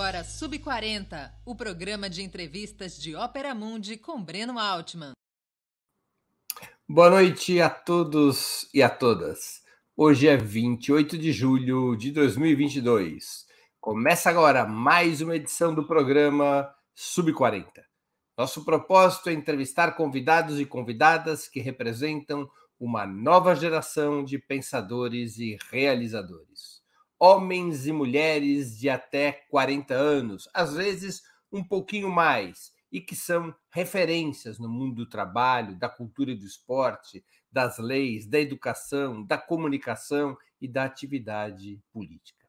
[0.00, 5.12] agora Sub40, o programa de entrevistas de Ópera Mundi com Breno Altman.
[6.88, 9.60] Boa noite a todos e a todas.
[9.94, 13.44] Hoje é 28 de julho de 2022.
[13.78, 17.66] Começa agora mais uma edição do programa Sub40.
[18.38, 22.48] Nosso propósito é entrevistar convidados e convidadas que representam
[22.78, 26.79] uma nova geração de pensadores e realizadores
[27.20, 33.54] homens e mulheres de até 40 anos, às vezes um pouquinho mais, e que são
[33.70, 39.36] referências no mundo do trabalho, da cultura e do esporte, das leis, da educação, da
[39.36, 42.46] comunicação e da atividade política.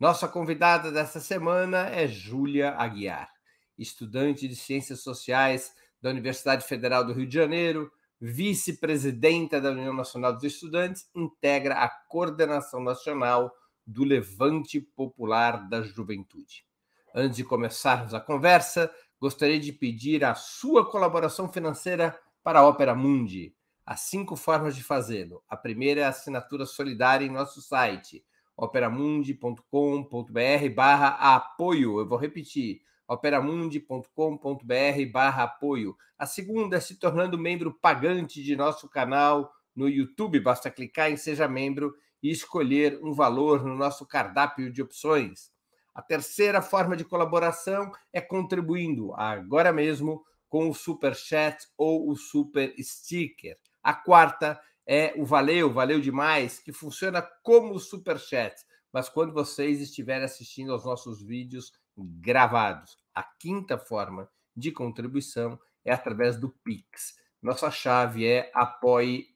[0.00, 3.30] Nossa convidada desta semana é Júlia Aguiar,
[3.78, 7.90] estudante de Ciências Sociais da Universidade Federal do Rio de Janeiro,
[8.20, 13.52] vice-presidenta da União Nacional dos Estudantes, integra a coordenação nacional
[13.88, 16.66] do Levante Popular da Juventude.
[17.14, 22.94] Antes de começarmos a conversa, gostaria de pedir a sua colaboração financeira para a Ópera
[22.94, 23.54] Mundi.
[23.86, 25.42] Há cinco formas de fazê-lo.
[25.48, 28.22] A primeira é a assinatura solidária em nosso site,
[28.54, 31.98] operamundi.com.br barra apoio.
[31.98, 35.96] Eu vou repetir, operamundi.com.br barra apoio.
[36.18, 40.38] A segunda é se tornando membro pagante de nosso canal no YouTube.
[40.40, 45.50] Basta clicar em Seja Membro e escolher um valor no nosso cardápio de opções.
[45.94, 52.16] A terceira forma de colaboração é contribuindo agora mesmo com o Super Chat ou o
[52.16, 53.56] Super Sticker.
[53.82, 58.54] A quarta é o Valeu, valeu demais, que funciona como o Super Chat,
[58.92, 62.96] mas quando vocês estiverem assistindo aos nossos vídeos gravados.
[63.14, 67.16] A quinta forma de contribuição é através do Pix.
[67.42, 69.26] Nossa chave é apoie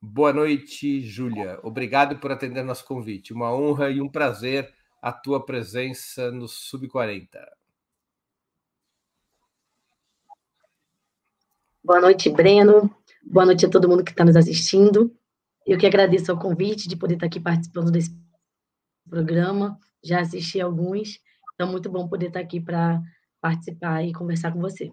[0.00, 1.58] Boa noite, Júlia.
[1.64, 3.32] Obrigado por atender nosso convite.
[3.32, 7.26] Uma honra e um prazer a tua presença no Sub40.
[11.82, 12.88] Boa noite, Breno.
[13.20, 15.12] Boa noite a todo mundo que está nos assistindo.
[15.66, 18.16] Eu que agradeço o convite de poder estar aqui participando desse
[19.10, 19.76] programa.
[20.04, 21.18] Já assisti alguns
[21.62, 23.00] então, muito bom poder estar aqui para
[23.40, 24.92] participar e conversar com você.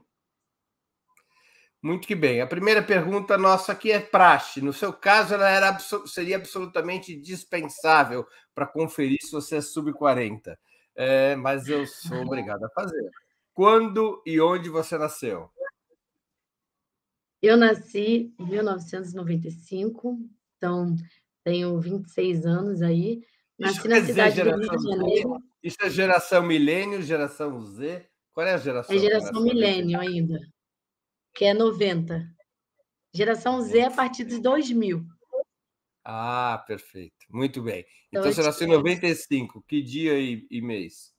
[1.82, 2.42] Muito que bem.
[2.42, 4.62] A primeira pergunta nossa aqui é praxe.
[4.62, 10.56] No seu caso, ela era, seria absolutamente dispensável para conferir se você é sub-40.
[10.96, 13.10] É, mas eu sou obrigado a fazer.
[13.52, 15.50] Quando e onde você nasceu?
[17.42, 20.20] Eu nasci em 1995,
[20.56, 20.96] então
[21.44, 23.24] tenho 26 anos aí.
[23.58, 25.49] Nasci Isso na cidade do Rio de Janeiro.
[25.62, 28.08] Isso é geração milênio, geração Z?
[28.34, 28.96] Qual é a geração?
[28.96, 30.40] É geração milênio ainda,
[31.36, 32.26] que é 90.
[33.14, 35.06] Geração Z é a partir de 2000.
[36.06, 37.26] Ah, perfeito.
[37.30, 37.86] Muito bem.
[38.08, 39.62] Então, então você nasceu em 95.
[39.64, 41.14] Que dia e, e mês?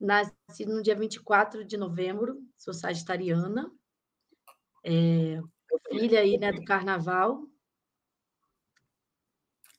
[0.00, 3.70] Nasci no dia 24 de novembro, sou sagitariana.
[4.84, 5.40] É,
[5.90, 7.44] filha aí, né, do carnaval.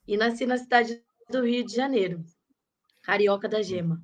[0.08, 2.24] E nasci na cidade do Rio de Janeiro,
[3.02, 4.04] Carioca da Gema.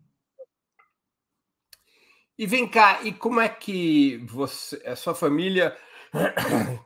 [2.37, 5.77] E vem cá, e como é que você, a sua família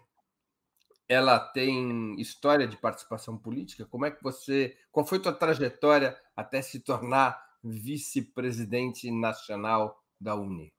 [1.09, 3.86] ela tem história de participação política?
[3.86, 10.36] Como é que você, qual foi a tua trajetória até se tornar vice-presidente nacional da
[10.36, 10.72] Uni?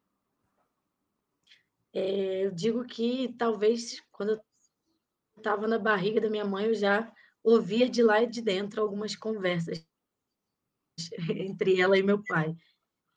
[1.92, 4.40] É, eu digo que talvez quando eu
[5.36, 7.12] estava na barriga da minha mãe eu já
[7.42, 9.84] ouvia de lá e de dentro algumas conversas
[11.30, 12.54] entre ela e meu pai.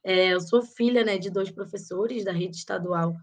[0.04, 3.16] É, eu sou filha né, de dois professores da rede estadual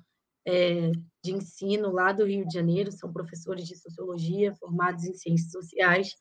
[0.47, 0.91] é,
[1.23, 6.17] de ensino lá do Rio de Janeiro, são professores de sociologia, formados em ciências sociais.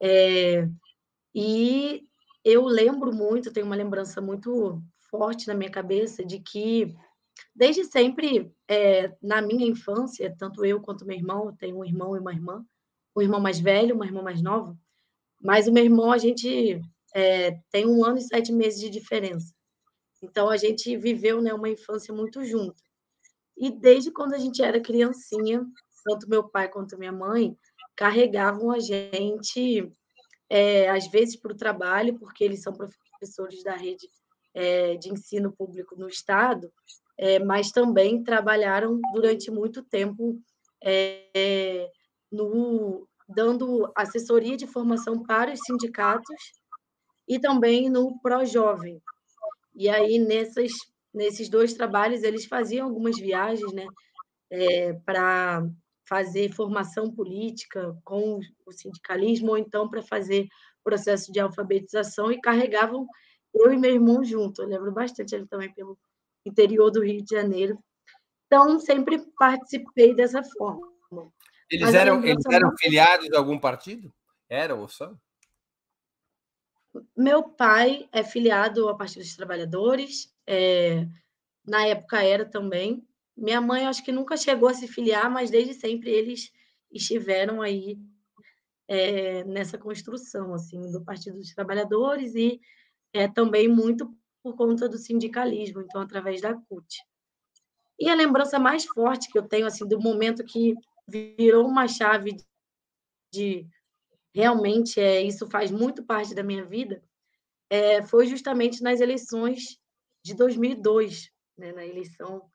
[0.00, 0.68] É,
[1.34, 2.02] e
[2.44, 6.94] eu lembro muito, tenho uma lembrança muito forte na minha cabeça de que,
[7.54, 12.14] desde sempre, é, na minha infância, tanto eu quanto meu irmão, eu tenho um irmão
[12.14, 12.64] e uma irmã,
[13.16, 14.78] um irmão mais velho, uma irmã mais nova,
[15.40, 16.80] mas o meu irmão, a gente
[17.14, 19.54] é, tem um ano e sete meses de diferença.
[20.22, 22.82] Então, a gente viveu né, uma infância muito junto.
[23.56, 25.66] E desde quando a gente era criancinha,
[26.04, 27.56] tanto meu pai quanto minha mãe
[27.96, 29.92] carregavam a gente
[30.48, 34.08] é, às vezes para o trabalho, porque eles são professores da rede
[34.54, 36.72] é, de ensino público no Estado,
[37.16, 40.40] é, mas também trabalharam durante muito tempo
[40.82, 41.90] é,
[42.30, 46.52] no, dando assessoria de formação para os sindicatos
[47.28, 49.00] e também no Pro-Jovem.
[49.74, 50.72] E aí, nessas,
[51.12, 53.86] nesses dois trabalhos, eles faziam algumas viagens né,
[54.50, 55.68] é, para
[56.08, 60.48] fazer formação política com o sindicalismo, ou então para fazer
[60.82, 63.06] processo de alfabetização, e carregavam
[63.54, 64.62] eu e meu irmão junto.
[64.62, 65.98] Eu lembro bastante ele também pelo
[66.46, 67.78] interior do Rio de Janeiro.
[68.46, 70.88] Então, sempre participei dessa forma.
[71.70, 74.10] Eles eram, eles eram filiados a algum partido?
[74.48, 75.18] Eram ou são?
[77.16, 81.06] Meu pai é filiado ao Partido dos Trabalhadores, é,
[81.66, 83.06] na época era também.
[83.36, 86.52] Minha mãe acho que nunca chegou a se filiar, mas desde sempre eles
[86.90, 87.98] estiveram aí
[88.88, 92.60] é, nessa construção assim do Partido dos Trabalhadores e
[93.12, 94.12] é, também muito
[94.42, 97.02] por conta do sindicalismo, então através da CUT.
[97.98, 100.74] E a lembrança mais forte que eu tenho assim do momento que
[101.06, 102.36] virou uma chave
[103.32, 103.66] de
[104.34, 107.02] realmente é isso faz muito parte da minha vida
[107.70, 109.78] é, foi justamente nas eleições
[110.24, 112.50] de 2002, né, na eleição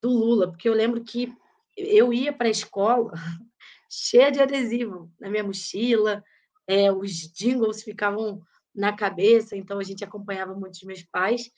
[0.00, 1.32] do Lula, porque eu lembro que
[1.76, 3.12] eu ia para a escola
[3.90, 6.22] cheia de adesivo na minha mochila,
[6.66, 8.42] é, os jingles ficavam
[8.74, 11.50] na cabeça, então a gente acompanhava muito os meus pais,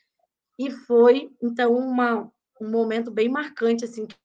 [0.58, 2.31] e foi, então, uma,
[2.61, 4.17] um momento bem marcante, assim, que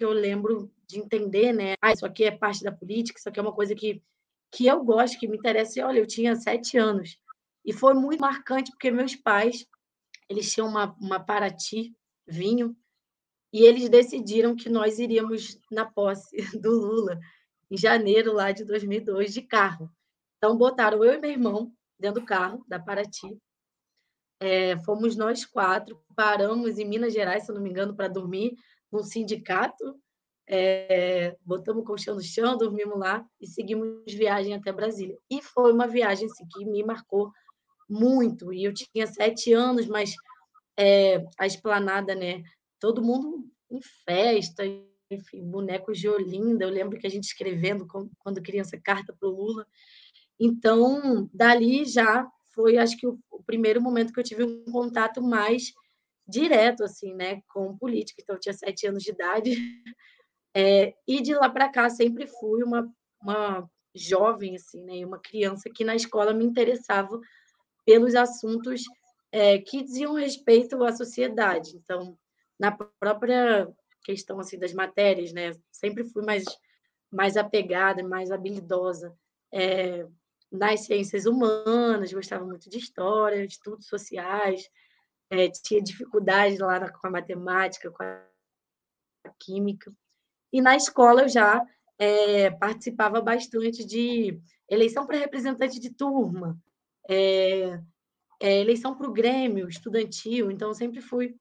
[0.00, 1.74] eu lembro de entender, né?
[1.82, 4.02] Ah, isso aqui é parte da política, isso aqui é uma coisa que,
[4.50, 5.78] que eu gosto, que me interessa.
[5.78, 7.18] E olha, eu tinha sete anos.
[7.64, 9.66] E foi muito marcante, porque meus pais,
[10.28, 11.94] eles tinham uma, uma Paraty
[12.26, 12.76] vinho,
[13.52, 17.18] e eles decidiram que nós iríamos na posse do Lula,
[17.70, 19.90] em janeiro lá de 2002, de carro.
[20.36, 23.38] Então, botaram eu e meu irmão dentro do carro da Paraty.
[24.40, 28.56] É, fomos nós quatro, paramos em Minas Gerais, se não me engano, para dormir
[28.90, 30.00] num sindicato,
[30.48, 35.18] é, botamos o colchão no chão, dormimos lá e seguimos viagem até Brasília.
[35.30, 37.30] E foi uma viagem assim, que me marcou
[37.88, 38.52] muito.
[38.52, 40.14] E eu tinha sete anos, mas
[40.78, 42.42] é, a esplanada, né?
[42.80, 44.64] Todo mundo em festa,
[45.10, 46.64] enfim, bonecos de Olinda.
[46.64, 47.86] Eu lembro que a gente escrevendo
[48.18, 49.66] quando criança carta para o Lula.
[50.40, 55.72] Então, dali já foi, acho que, o, primeiro momento que eu tive um contato mais
[56.26, 58.20] direto, assim, né, com política.
[58.22, 59.56] Então, eu tinha sete anos de idade.
[60.54, 62.90] É, e de lá para cá, sempre fui uma,
[63.20, 67.20] uma jovem, assim, né, uma criança que na escola me interessava
[67.84, 68.82] pelos assuntos
[69.30, 71.76] é, que diziam respeito à sociedade.
[71.76, 72.18] Então,
[72.58, 73.68] na própria
[74.02, 76.44] questão assim das matérias, né, sempre fui mais
[77.10, 79.16] mais apegada, mais habilidosa
[79.52, 80.06] é,
[80.52, 84.68] nas ciências humanas, gostava muito de história, de estudos sociais,
[85.30, 88.22] é, tinha dificuldade lá na, com a matemática, com a
[89.38, 89.92] química.
[90.52, 91.64] E na escola eu já
[91.98, 96.58] é, participava bastante de eleição para representante de turma,
[97.08, 97.80] é,
[98.40, 101.34] é, eleição para o Grêmio estudantil, então sempre fui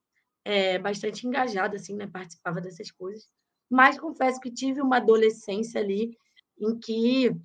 [0.81, 2.07] bastante engajada, assim, né?
[2.07, 3.27] participava dessas coisas.
[3.69, 6.17] Mas confesso que tive uma adolescência ali
[6.57, 7.35] em que,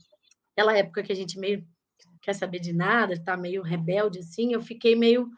[0.52, 1.66] aquela época que a gente meio
[2.23, 5.28] quer saber de nada, está meio rebelde, assim, eu fiquei meio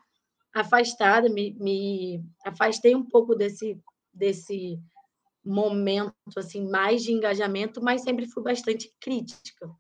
[0.55, 3.81] afastada, me, me afastei um pouco desse,
[4.13, 4.79] desse
[5.45, 9.71] momento assim mais de engajamento, mas sempre fui bastante crítica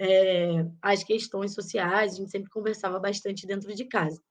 [0.00, 4.22] é, às questões sociais, a gente sempre conversava bastante dentro de casa.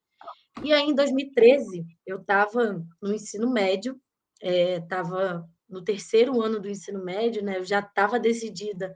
[0.63, 3.99] E aí, em 2013, eu estava no ensino médio,
[4.41, 7.57] estava é, no terceiro ano do ensino médio, né?
[7.57, 8.95] Eu já estava decidida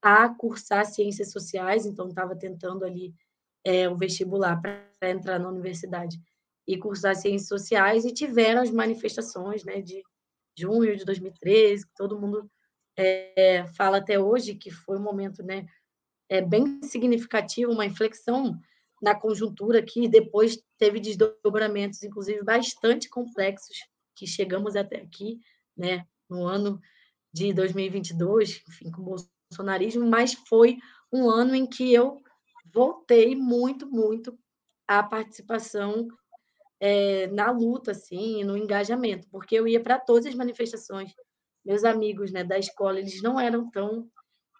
[0.00, 3.14] a cursar ciências sociais, então estava tentando ali
[3.64, 6.20] é, o vestibular para entrar na universidade
[6.66, 10.00] e cursar ciências sociais, e tiveram as manifestações né, de
[10.56, 12.50] junho de 2013, que todo mundo
[12.96, 15.66] é, fala até hoje, que foi um momento né,
[16.28, 18.58] é, bem significativo, uma inflexão
[19.00, 23.76] na conjuntura que depois teve desdobramentos, inclusive, bastante complexos,
[24.14, 25.40] que chegamos até aqui,
[25.76, 26.80] né, no ano
[27.32, 29.16] de 2022, enfim, com o
[29.50, 30.78] bolsonarismo, mas foi
[31.12, 32.22] um ano em que eu
[32.72, 34.38] voltei muito, muito
[34.86, 36.08] à participação
[36.82, 41.14] é, na luta, assim, no engajamento, porque eu ia para todas as manifestações.
[41.64, 44.10] Meus amigos né, da escola, eles não eram tão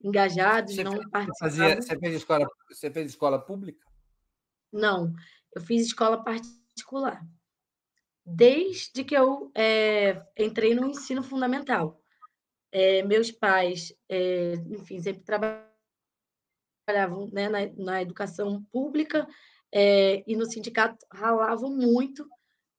[0.04, 1.56] engajados, você não fez, participavam.
[1.58, 3.84] Fazia, você, fez escola, você fez escola pública?
[4.72, 5.12] Não,
[5.52, 7.26] eu fiz escola particular.
[8.24, 12.00] Desde que eu é, entrei no ensino fundamental.
[12.70, 13.92] É, meus pais,
[14.70, 15.68] enfim, sempre trabalhavam
[17.32, 19.26] né, na, na, educação pública
[19.72, 22.28] é, e no sindicato ralavam muito,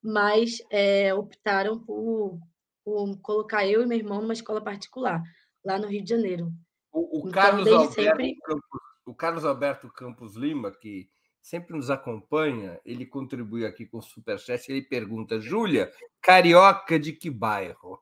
[0.01, 2.39] mas é, optaram por,
[2.83, 5.21] por, colocar eu e meu irmão numa escola particular,
[5.65, 6.51] lá no Rio de Janeiro.
[6.91, 8.35] O, o então, Carlos, Alberto sempre...
[8.35, 11.09] Campos, o Carlos Alberto Campos Lima, que
[11.41, 17.29] sempre nos acompanha, ele contribui aqui com o Superchat, ele pergunta, Júlia, carioca de que
[17.29, 18.01] bairro?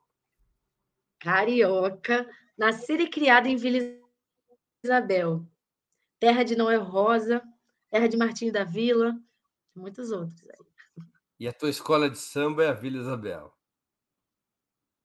[1.19, 3.79] Carioca, nascida e criada em Vila
[4.83, 5.45] Isabel,
[6.19, 7.41] terra de Noel Rosa,
[7.91, 9.15] terra de Martinho da Vila,
[9.75, 11.05] muitos outros aí.
[11.37, 13.53] E a tua escola de samba é a Vila Isabel?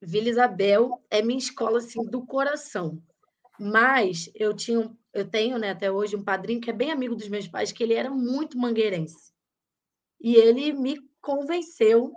[0.01, 3.03] Vila Isabel é minha escola assim do coração.
[3.59, 7.29] Mas eu tinha, eu tenho, né, até hoje um padrinho que é bem amigo dos
[7.29, 9.33] meus pais, que ele era muito mangueirense.
[10.21, 12.13] E ele me convenceu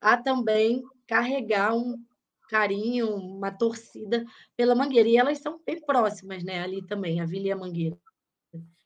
[0.00, 2.02] a também carregar um
[2.48, 4.24] carinho, uma torcida
[4.56, 5.08] pela Mangueira.
[5.08, 7.98] E elas são bem próximas, né, ali também, a Vila e a Mangueira.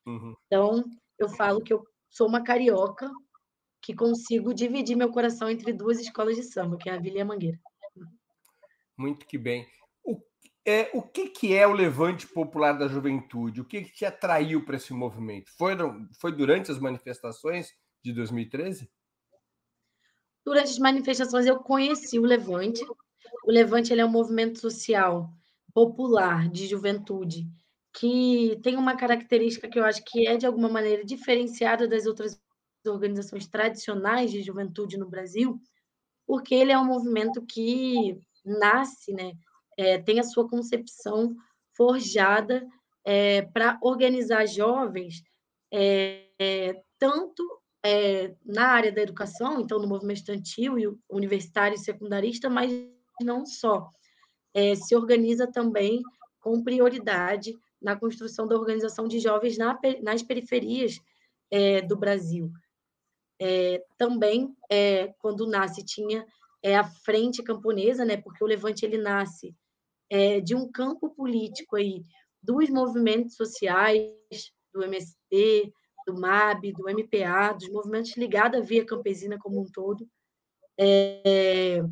[0.08, 0.34] Uhum.
[0.46, 0.84] Então,
[1.18, 3.10] eu falo que eu sou uma carioca
[3.82, 7.20] que consigo dividir meu coração entre duas escolas de samba, que é a Vila e
[7.20, 7.58] a Mangueira.
[8.96, 9.68] Muito que bem.
[10.66, 13.60] É, o que, que é o Levante Popular da Juventude?
[13.60, 15.50] O que, que te atraiu para esse movimento?
[15.56, 15.74] Foi,
[16.20, 17.72] foi durante as manifestações
[18.02, 18.90] de 2013?
[20.44, 22.84] Durante as manifestações eu conheci o Levante.
[23.44, 25.30] O Levante ele é um movimento social
[25.72, 27.46] popular de juventude
[27.98, 32.40] que tem uma característica que eu acho que é de alguma maneira diferenciada das outras
[32.86, 35.60] organizações tradicionais de juventude no Brasil,
[36.24, 39.32] porque ele é um movimento que nasce, né,
[39.76, 41.34] é, tem a sua concepção
[41.76, 42.64] forjada
[43.04, 45.22] é, para organizar jovens
[45.72, 47.42] é, é tanto
[47.84, 52.72] é, na área da educação, então no movimento estudantil e universitário e secundarista, mas
[53.20, 53.90] não só.
[54.54, 56.00] É, se organiza também
[56.40, 60.98] com prioridade na construção da organização de jovens na, nas periferias
[61.88, 62.50] do Brasil.
[63.96, 64.54] também,
[65.18, 66.26] quando nasce, tinha
[66.64, 69.54] a frente camponesa, né, porque o Levante ele nasce
[70.10, 72.02] é, de um campo político aí
[72.42, 74.10] dos movimentos sociais,
[74.72, 75.72] do MST,
[76.06, 80.08] do MAB, do MPA, dos movimentos ligados à Via Campesina como um todo.
[80.78, 81.82] É,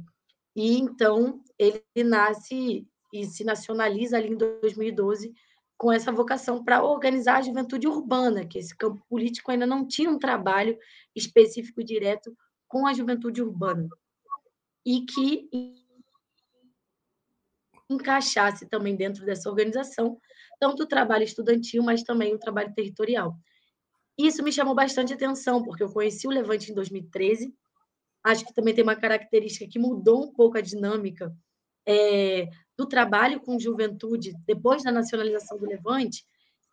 [0.55, 5.33] e então ele nasce e se nacionaliza ali em 2012
[5.78, 10.11] com essa vocação para organizar a juventude urbana, que esse campo político ainda não tinha
[10.11, 10.78] um trabalho
[11.14, 13.88] específico direto com a juventude urbana.
[14.85, 15.49] E que
[17.90, 20.18] encaixasse também dentro dessa organização,
[20.59, 23.37] tanto o trabalho estudantil, mas também o trabalho territorial.
[24.18, 27.54] Isso me chamou bastante atenção, porque eu conheci o Levante em 2013,
[28.25, 31.33] acho que também tem uma característica que mudou um pouco a dinâmica
[31.87, 36.25] é, do trabalho com juventude depois da nacionalização do Levante,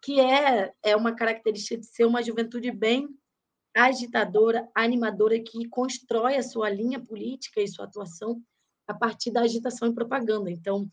[0.02, 3.08] que é, é uma característica de ser uma juventude bem
[3.76, 8.42] agitadora, animadora, que constrói a sua linha política e sua atuação
[8.88, 10.52] a partir da agitação e propaganda.
[10.52, 10.90] Então,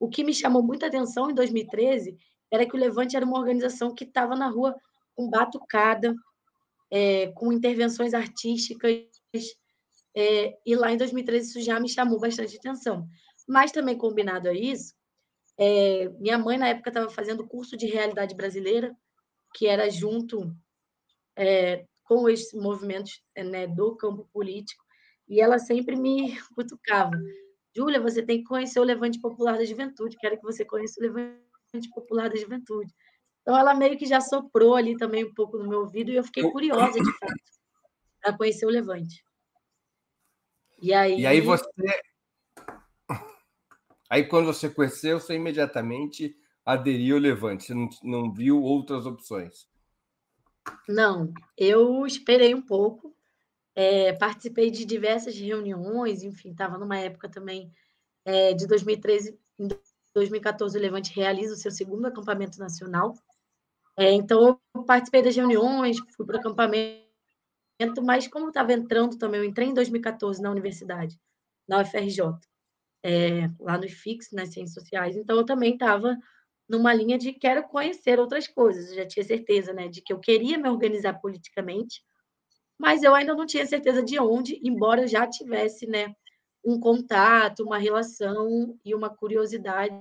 [0.00, 2.16] o que me chamou muita atenção em 2013
[2.50, 4.74] era que o Levante era uma organização que estava na rua
[5.14, 6.14] com batucada,
[6.90, 9.04] é, com intervenções artísticas,
[10.16, 13.06] é, e lá em 2013 isso já me chamou bastante atenção.
[13.46, 14.94] Mas também combinado a isso,
[15.56, 18.96] é, minha mãe na época estava fazendo curso de realidade brasileira,
[19.54, 20.54] que era junto
[21.36, 24.82] é, com os movimentos né, do campo político,
[25.28, 27.16] e ela sempre me cutucava.
[27.74, 31.02] Júlia, você tem que conhecer o Levante Popular da Juventude, quero que você conheça o
[31.02, 32.92] Levante Popular da Juventude.
[33.42, 36.24] Então, ela meio que já soprou ali também um pouco no meu ouvido e eu
[36.24, 37.34] fiquei curiosa, de fato,
[38.22, 39.22] para conhecer o Levante.
[40.80, 41.20] E aí...
[41.20, 41.64] e aí você.
[44.14, 49.68] Aí, quando você conheceu, você imediatamente aderiu ao Levante, você não, não viu outras opções?
[50.88, 53.12] Não, eu esperei um pouco,
[53.74, 57.72] é, participei de diversas reuniões, enfim, estava numa época também
[58.24, 59.66] é, de 2013, em
[60.14, 63.14] 2014 o Levante realiza o seu segundo acampamento nacional.
[63.96, 67.02] É, então, eu participei das reuniões, fui para o acampamento,
[68.00, 71.18] mas como estava entrando também, eu entrei em 2014 na universidade,
[71.66, 72.38] na UFRJ,
[73.04, 76.16] é, lá no IFIX, nas Ciências Sociais, então eu também estava
[76.68, 80.18] numa linha de quero conhecer outras coisas, eu já tinha certeza né, de que eu
[80.18, 82.02] queria me organizar politicamente,
[82.78, 86.14] mas eu ainda não tinha certeza de onde, embora eu já tivesse né,
[86.64, 89.94] um contato, uma relação e uma curiosidade,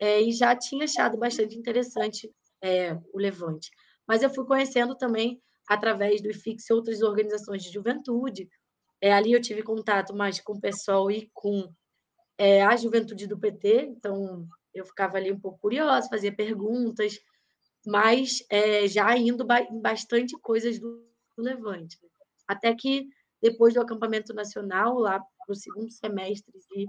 [0.00, 2.32] é, e já tinha achado bastante interessante
[2.62, 3.70] é, o Levante.
[4.08, 8.48] Mas eu fui conhecendo também, através do IFIX, outras organizações de juventude.
[9.00, 11.72] É, ali eu tive contato mais com o pessoal e com
[12.42, 17.20] é, a juventude do PT, então eu ficava ali um pouco curiosa, fazia perguntas,
[17.86, 21.06] mas é, já indo em bastante coisas do,
[21.38, 21.96] Levante.
[22.46, 23.08] Até que,
[23.40, 26.88] depois do acampamento nacional, lá para o segundo semestre de,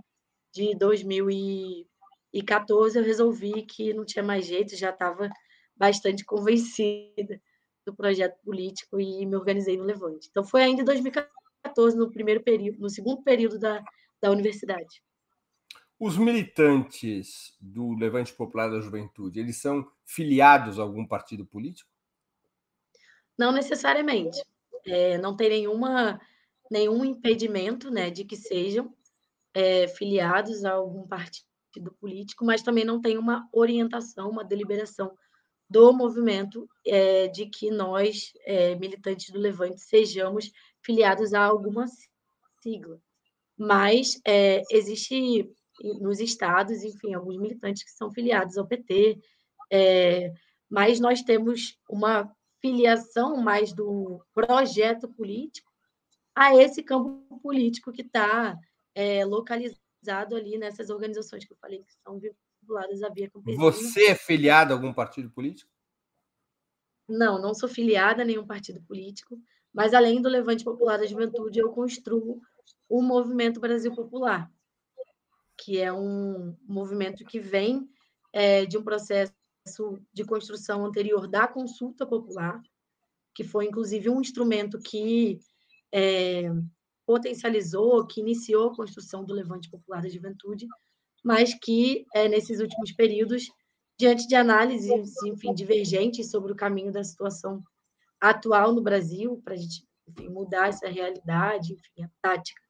[0.51, 5.29] de 2014, eu resolvi que não tinha mais jeito, já estava
[5.75, 7.39] bastante convencida
[7.85, 10.29] do projeto político e me organizei no Levante.
[10.31, 13.83] Então, foi ainda em 2014, no primeiro período, no segundo período da,
[14.19, 15.03] da universidade.
[16.05, 21.89] Os militantes do Levante Popular da Juventude, eles são filiados a algum partido político?
[23.37, 24.43] Não necessariamente.
[24.85, 26.19] É, não tem nenhuma,
[26.69, 28.93] nenhum impedimento né, de que sejam
[29.53, 35.17] é, filiados a algum partido político, mas também não tem uma orientação, uma deliberação
[35.69, 41.85] do movimento é, de que nós, é, militantes do Levante, sejamos filiados a alguma
[42.61, 42.99] sigla.
[43.57, 45.49] Mas é, existe
[45.99, 49.19] nos estados, enfim, alguns militantes que são filiados ao PT,
[49.71, 50.31] é,
[50.69, 55.71] mas nós temos uma filiação mais do projeto político
[56.35, 58.57] a esse campo político que está
[58.95, 63.63] é, localizado ali nessas organizações que eu falei que são vinculadas à Via Campesina.
[63.63, 65.71] Você é filiado a algum partido político?
[67.07, 69.37] Não, não sou filiada a nenhum partido político,
[69.73, 72.41] mas além do Levante Popular da Juventude, eu construo
[72.87, 74.49] o Movimento Brasil Popular,
[75.57, 77.87] que é um movimento que vem
[78.31, 79.33] é, de um processo
[80.11, 82.61] de construção anterior da consulta popular,
[83.33, 85.39] que foi inclusive um instrumento que
[85.93, 86.49] é,
[87.05, 90.67] potencializou, que iniciou a construção do Levante Popular da Juventude,
[91.23, 93.49] mas que, é, nesses últimos períodos,
[93.97, 97.63] diante de análises, enfim, divergentes sobre o caminho da situação
[98.19, 102.61] atual no Brasil, para a gente enfim, mudar essa realidade, enfim, a tática,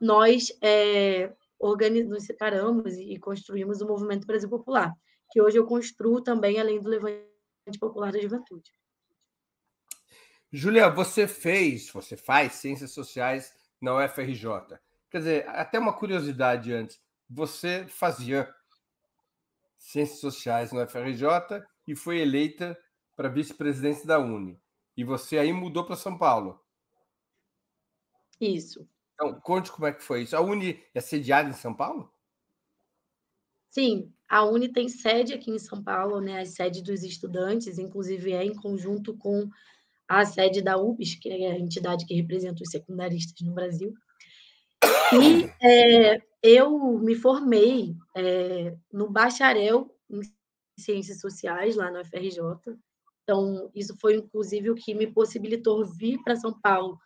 [0.00, 4.92] nós é, nos separamos e construímos o Movimento Brasil Popular,
[5.30, 8.72] que hoje eu construo também, além do Levante Popular da Juventude.
[10.50, 14.78] Julia, você fez, você faz Ciências Sociais na UFRJ.
[15.10, 18.52] Quer dizer, até uma curiosidade antes, você fazia
[19.78, 22.78] Ciências Sociais na UFRJ e foi eleita
[23.14, 24.60] para vice-presidente da Uni.
[24.96, 26.60] E você aí mudou para São Paulo.
[28.40, 28.88] Isso.
[29.18, 30.36] Então, conte como é que foi isso.
[30.36, 32.08] A Uni é sediada em São Paulo?
[33.68, 36.40] Sim, a Uni tem sede aqui em São Paulo, né?
[36.40, 39.50] A sede dos estudantes, inclusive é em conjunto com
[40.06, 43.92] a sede da UBS, que é a entidade que representa os secundaristas no Brasil.
[45.12, 50.20] E é, eu me formei é, no bacharel em
[50.78, 52.40] Ciências Sociais, lá na UFRJ.
[53.24, 56.98] Então, isso foi, inclusive, o que me possibilitou vir para São Paulo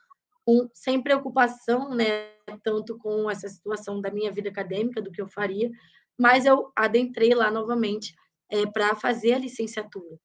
[0.45, 2.31] com, sem preocupação, né,
[2.63, 5.71] tanto com essa situação da minha vida acadêmica, do que eu faria,
[6.19, 8.15] mas eu adentrei lá novamente
[8.51, 10.19] é, para fazer a licenciatura,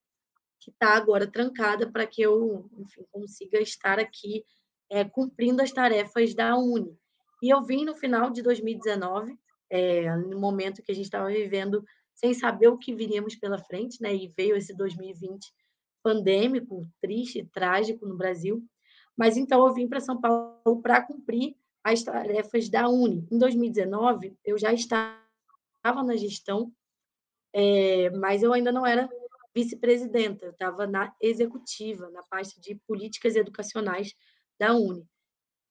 [0.60, 4.44] que está agora trancada para que eu enfim, consiga estar aqui
[4.90, 6.96] é, cumprindo as tarefas da Uni.
[7.42, 9.36] E eu vim no final de 2019,
[9.70, 14.02] é, no momento que a gente estava vivendo sem saber o que viríamos pela frente,
[14.02, 14.14] né?
[14.14, 15.52] E veio esse 2020
[16.02, 18.64] pandêmico, triste, trágico no Brasil.
[19.18, 23.26] Mas então eu vim para São Paulo para cumprir as tarefas da Uni.
[23.32, 25.18] Em 2019, eu já estava
[26.04, 26.72] na gestão,
[27.52, 29.10] é, mas eu ainda não era
[29.52, 34.14] vice-presidenta, eu estava na executiva, na pasta de políticas educacionais
[34.56, 35.04] da Uni.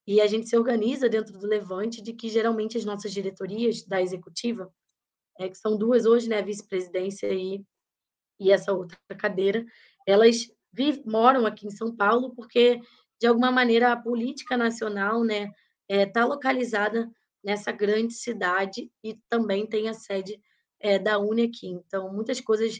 [0.05, 4.01] E a gente se organiza dentro do Levante de que geralmente as nossas diretorias da
[4.01, 4.73] executiva,
[5.39, 7.63] é, que são duas hoje, né, vice-presidência e,
[8.39, 9.65] e essa outra cadeira,
[10.05, 10.49] elas
[11.05, 12.81] moram aqui em São Paulo porque
[13.19, 15.51] de alguma maneira, a política nacional está né,
[15.89, 17.09] é, localizada
[17.43, 20.39] nessa grande cidade e também tem a sede
[20.79, 21.67] é, da UNE aqui.
[21.67, 22.79] Então, muitas coisas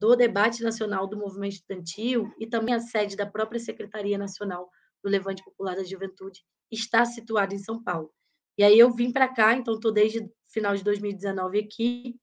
[0.00, 4.70] do debate nacional do movimento estudantil e também a sede da própria Secretaria Nacional
[5.02, 8.12] do Levante Popular da Juventude está situada em São Paulo.
[8.56, 12.16] E aí eu vim para cá, então estou desde final de 2019 aqui,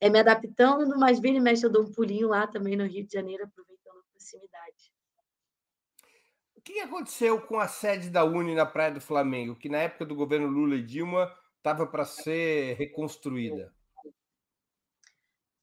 [0.00, 3.06] é, me adaptando, mas vira e mexe eu dou um pulinho lá também no Rio
[3.06, 4.91] de Janeiro, aproveitando a proximidade.
[6.62, 10.06] O que aconteceu com a sede da Uni na Praia do Flamengo, que na época
[10.06, 13.74] do governo Lula e Dilma estava para ser reconstruída?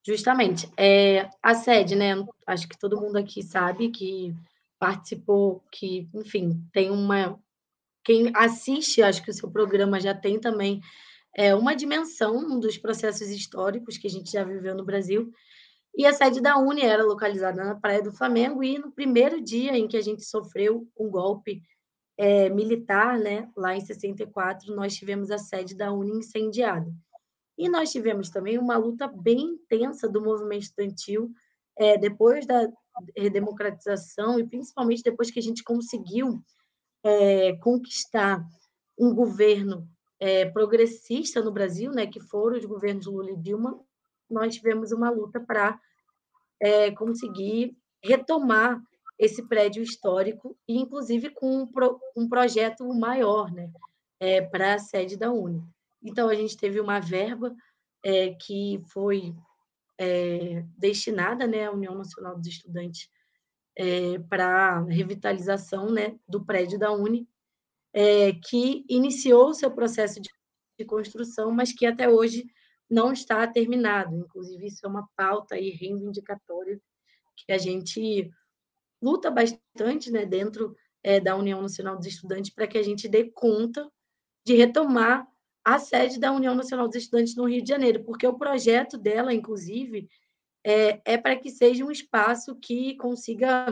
[0.06, 0.70] Justamente.
[0.76, 2.16] É, a sede, né?
[2.46, 4.36] Acho que todo mundo aqui sabe que
[4.78, 7.40] participou, que, enfim, tem uma.
[8.04, 10.82] Quem assiste, acho que o seu programa já tem também
[11.34, 15.32] é, uma dimensão dos processos históricos que a gente já viveu no Brasil.
[15.96, 19.78] E a sede da Uni era localizada na Praia do Flamengo, e no primeiro dia
[19.78, 21.62] em que a gente sofreu um golpe
[22.18, 26.92] é, militar, né, lá em 64, nós tivemos a sede da Uni incendiada.
[27.58, 31.32] E nós tivemos também uma luta bem intensa do movimento estudantil
[31.78, 32.70] é, depois da
[33.18, 36.42] redemocratização e principalmente depois que a gente conseguiu
[37.04, 38.46] é, conquistar
[38.98, 39.88] um governo
[40.20, 43.80] é, progressista no Brasil, né, que foram os governos Lula e Dilma,
[44.30, 45.80] nós tivemos uma luta para
[46.60, 48.82] é, conseguir retomar
[49.18, 53.70] esse prédio histórico, e inclusive com um, pro, um projeto maior né,
[54.20, 55.62] é, para a sede da Uni.
[56.02, 57.54] Então, a gente teve uma verba
[58.02, 59.36] é, que foi
[59.98, 63.10] é, destinada né, à União Nacional dos Estudantes
[63.78, 67.28] é, para revitalização né, do prédio da Uni,
[67.94, 70.30] é, que iniciou seu processo de,
[70.78, 72.46] de, construção, mas que até hoje
[72.90, 74.16] não está terminado.
[74.16, 76.82] Inclusive, isso é uma pauta aí reivindicatória
[77.36, 78.30] que a gente
[79.02, 83.32] luta bastante né, dentro é, da União Nacional dos Estudantes para que a gente dê
[83.32, 83.90] conta
[84.46, 85.28] de retomar
[85.64, 89.34] a sede da União Nacional dos Estudantes no Rio de Janeiro, porque o projeto dela,
[89.34, 90.10] inclusive,
[90.66, 93.68] é, é para que seja um espaço que consiga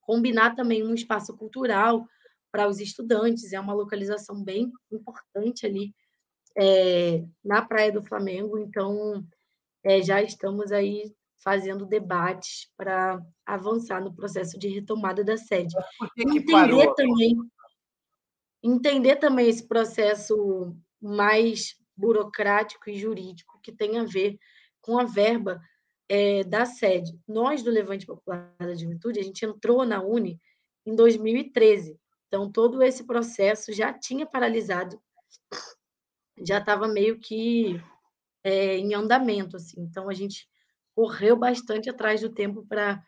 [0.00, 2.06] combinar também um espaço cultural
[2.50, 5.92] para os estudantes, é uma localização bem importante ali
[6.56, 9.24] é, na Praia do Flamengo, então
[9.84, 15.74] é, já estamos aí fazendo debates para avançar no processo de retomada da sede.
[16.18, 17.36] entender também
[18.62, 24.38] entender também esse processo mais burocrático e jurídico que tem a ver
[24.80, 25.60] com a verba
[26.08, 27.18] é, da sede.
[27.26, 30.40] Nós, do Levante Popular da Juventude, a gente entrou na Uni
[30.84, 31.98] em 2013.
[32.28, 35.00] Então, todo esse processo já tinha paralisado,
[36.44, 37.80] já estava meio que
[38.42, 39.56] é, em andamento.
[39.56, 39.80] Assim.
[39.80, 40.48] Então, a gente
[40.94, 43.02] correu bastante atrás do tempo para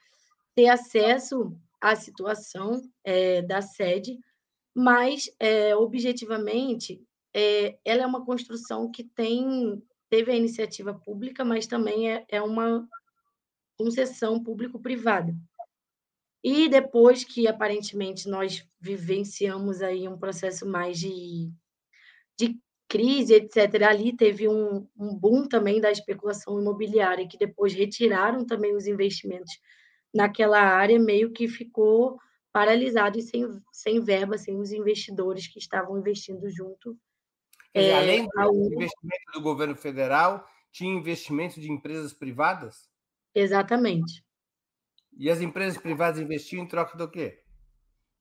[0.54, 4.18] ter acesso à situação é, da sede,
[4.74, 7.00] mas, é, objetivamente,
[7.34, 12.42] é, ela é uma construção que tem teve a iniciativa pública, mas também é, é
[12.42, 12.88] uma
[13.78, 15.36] concessão público-privada.
[16.42, 21.52] E depois que aparentemente nós vivenciamos aí um processo mais de,
[22.38, 22.58] de
[22.88, 28.74] crise, etc., ali teve um, um boom também da especulação imobiliária, que depois retiraram também
[28.74, 29.52] os investimentos
[30.14, 32.18] naquela área, meio que ficou
[32.52, 36.98] paralisado e sem, sem verba, sem os investidores que estavam investindo junto
[37.74, 42.88] é, além do investimento do governo federal, tinha investimento de empresas privadas?
[43.34, 44.24] Exatamente.
[45.16, 47.42] E as empresas privadas investiam em troca do quê?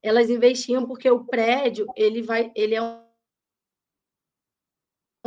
[0.02, 3.07] Elas investiam porque o prédio, ele vai, ele é um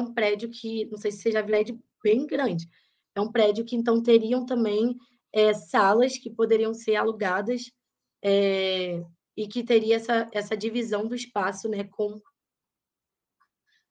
[0.06, 1.64] prédio que, não sei se você já viu, é
[2.02, 2.68] bem grande.
[3.14, 4.96] É um prédio que então teriam também
[5.32, 7.70] é, salas que poderiam ser alugadas
[8.22, 9.02] é,
[9.36, 12.20] e que teria essa, essa divisão do espaço né, com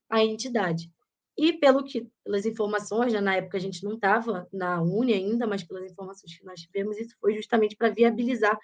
[0.09, 0.91] a entidade.
[1.37, 5.47] E pelo que, pelas informações, né, na época a gente não estava na Uni ainda,
[5.47, 8.57] mas pelas informações que nós tivemos, isso foi justamente para viabilizar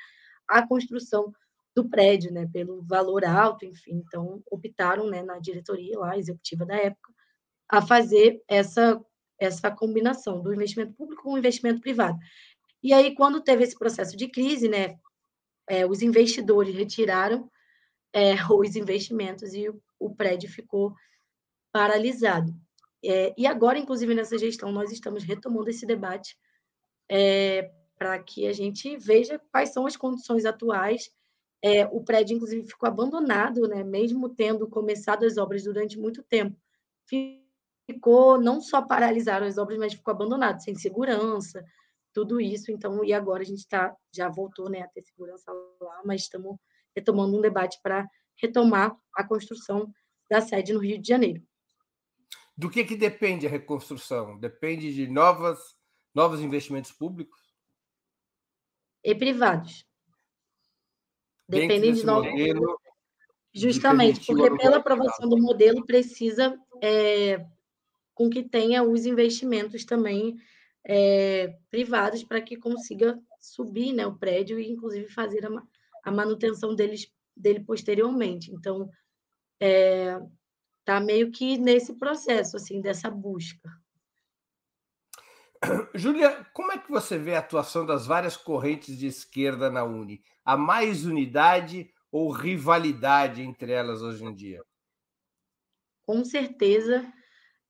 [0.48, 1.34] a construção
[1.74, 4.04] do prédio, né, pelo valor alto, enfim.
[4.06, 7.14] Então, optaram, né, na diretoria lá, executiva da época,
[7.70, 9.04] a fazer essa,
[9.40, 12.18] essa combinação do investimento público com o investimento privado.
[12.84, 14.96] E aí, quando teve esse processo de crise, né,
[15.68, 17.50] é, os investidores retiraram
[18.14, 20.94] é, os investimentos e o, o prédio ficou
[21.72, 22.54] paralisado.
[23.04, 26.38] É, e agora, inclusive, nessa gestão, nós estamos retomando esse debate
[27.10, 31.12] é, para que a gente veja quais são as condições atuais.
[31.64, 36.56] É, o prédio, inclusive, ficou abandonado, né, mesmo tendo começado as obras durante muito tempo.
[37.86, 41.64] Ficou, não só paralisaram as obras, mas ficou abandonado, sem segurança,
[42.14, 42.72] tudo isso.
[42.72, 46.58] Então, e agora a gente está já voltou né, a ter segurança lá, mas estamos
[46.96, 48.08] retomando um debate para
[48.42, 49.92] retomar a construção
[50.30, 51.44] da sede no Rio de Janeiro.
[52.58, 54.40] Do que, que depende a reconstrução?
[54.40, 55.60] Depende de novas,
[56.14, 57.54] novos investimentos públicos?
[59.04, 59.86] E privados.
[61.48, 62.32] Dependem de novos.
[62.32, 62.80] Modelo,
[63.54, 67.46] Justamente, porque pela aprovação do modelo precisa é,
[68.16, 70.36] com que tenha os investimentos também
[70.84, 75.62] é, privados para que consiga subir né, o prédio e, inclusive, fazer a,
[76.04, 78.52] a manutenção deles, dele posteriormente.
[78.52, 78.90] Então,
[79.60, 80.20] é,
[80.86, 83.76] Está meio que nesse processo, assim, dessa busca.
[85.96, 90.22] Júlia, como é que você vê a atuação das várias correntes de esquerda na Uni?
[90.46, 94.64] Há mais unidade ou rivalidade entre elas hoje em dia?
[96.06, 97.12] Com certeza,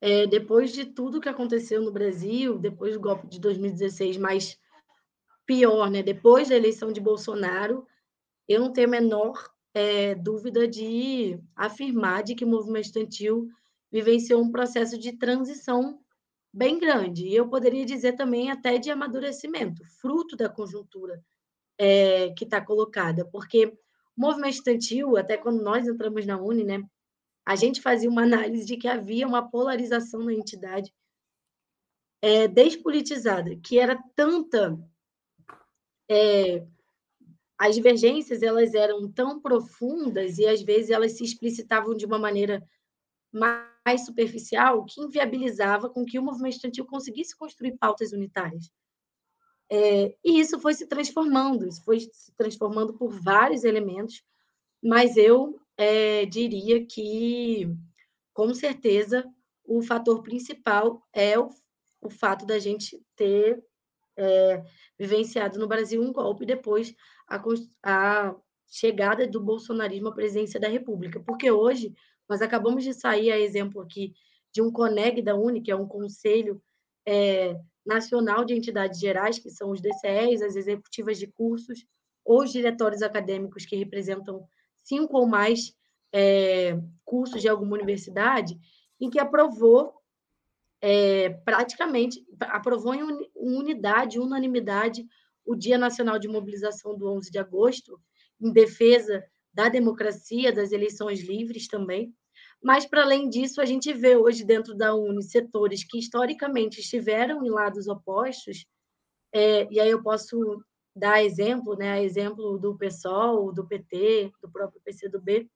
[0.05, 4.55] é, depois de tudo que aconteceu no Brasil, depois do golpe de 2016, mas
[5.47, 6.03] pior, né?
[6.03, 7.87] Depois da eleição de Bolsonaro,
[8.47, 13.49] eu não tenho a menor é, dúvida de afirmar de que o movimento estudantil
[13.91, 15.99] vivenciou um processo de transição
[16.53, 17.25] bem grande.
[17.25, 21.19] E eu poderia dizer também até de amadurecimento, fruto da conjuntura
[21.79, 23.25] é, que está colocada.
[23.25, 23.65] Porque
[24.15, 26.83] o movimento estudantil, até quando nós entramos na Uni, né,
[27.45, 30.91] a gente fazia uma análise de que havia uma polarização na entidade
[32.21, 34.77] é, despolitizada, que era tanta.
[36.10, 36.65] É,
[37.58, 42.67] as divergências elas eram tão profundas e às vezes elas se explicitavam de uma maneira
[43.31, 48.71] mais superficial que inviabilizava com que o movimento estudantil conseguisse construir pautas unitárias.
[49.69, 54.23] É, e isso foi se transformando, isso foi se transformando por vários elementos,
[54.84, 57.67] mas eu é, diria que,
[58.33, 59.25] com certeza,
[59.63, 61.49] o fator principal é o,
[62.01, 63.63] o fato da gente ter
[64.17, 64.63] é,
[64.97, 66.93] vivenciado no Brasil um golpe depois
[67.27, 67.41] a,
[67.83, 68.35] a
[68.67, 71.93] chegada do bolsonarismo à presidência da República, porque hoje
[72.27, 74.13] nós acabamos de sair, a exemplo aqui,
[74.53, 76.61] de um CONEG da UNI, que é um conselho
[77.05, 81.85] é, nacional de entidades gerais, que são os DCEs, as executivas de cursos,
[82.23, 84.47] ou os diretórios acadêmicos que representam
[84.86, 85.76] cinco ou mais
[86.13, 88.58] é, cursos de alguma universidade,
[89.02, 89.93] em que aprovou
[90.82, 95.06] é, praticamente, aprovou em unidade, unanimidade,
[95.43, 98.00] o Dia Nacional de Mobilização do 11 de agosto,
[98.39, 102.13] em defesa da democracia, das eleições livres também.
[102.62, 107.43] Mas, para além disso, a gente vê hoje dentro da Uni setores que historicamente estiveram
[107.45, 108.65] em lados opostos,
[109.32, 110.63] é, e aí eu posso
[110.95, 115.49] dar exemplo, né, exemplo do PSOL, do PT, do próprio PCdoB,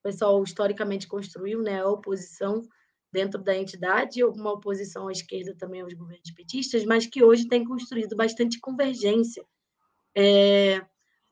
[0.00, 2.62] o pessoal historicamente construiu né, a oposição
[3.12, 7.64] dentro da entidade, uma oposição à esquerda também aos governos petistas, mas que hoje tem
[7.64, 9.44] construído bastante convergência
[10.14, 10.80] é,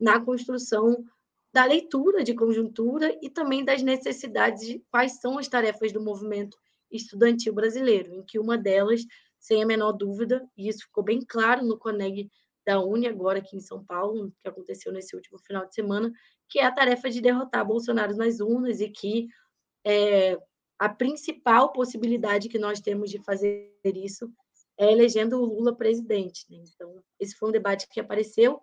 [0.00, 1.04] na construção
[1.52, 6.56] da leitura de conjuntura e também das necessidades de quais são as tarefas do movimento
[6.90, 9.02] estudantil brasileiro, em que uma delas,
[9.38, 12.30] sem a menor dúvida, e isso ficou bem claro no CONEG
[12.68, 16.12] da Uni, agora aqui em São Paulo, que aconteceu nesse último final de semana,
[16.46, 19.26] que é a tarefa de derrotar Bolsonaro nas urnas e que
[19.86, 20.38] é,
[20.78, 24.30] a principal possibilidade que nós temos de fazer isso
[24.78, 26.44] é elegendo o Lula presidente.
[26.50, 26.62] Né?
[26.74, 28.60] Então, esse foi um debate que apareceu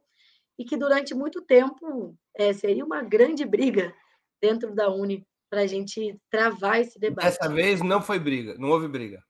[0.56, 3.92] e que durante muito tempo é, seria uma grande briga
[4.40, 7.26] dentro da Uni para a gente travar esse debate.
[7.26, 9.24] Dessa vez não foi briga, não houve briga.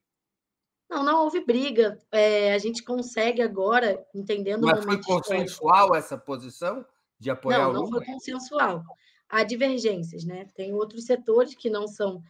[0.88, 1.98] Não, não houve briga.
[2.12, 5.96] É, a gente consegue agora, entendendo Mas foi consensual histórico.
[5.96, 6.86] essa posição
[7.18, 7.82] de apoiar não, o Lula?
[7.82, 8.82] Não, não foi consensual.
[9.28, 10.46] Há divergências, né?
[10.54, 12.22] Tem outros setores que não são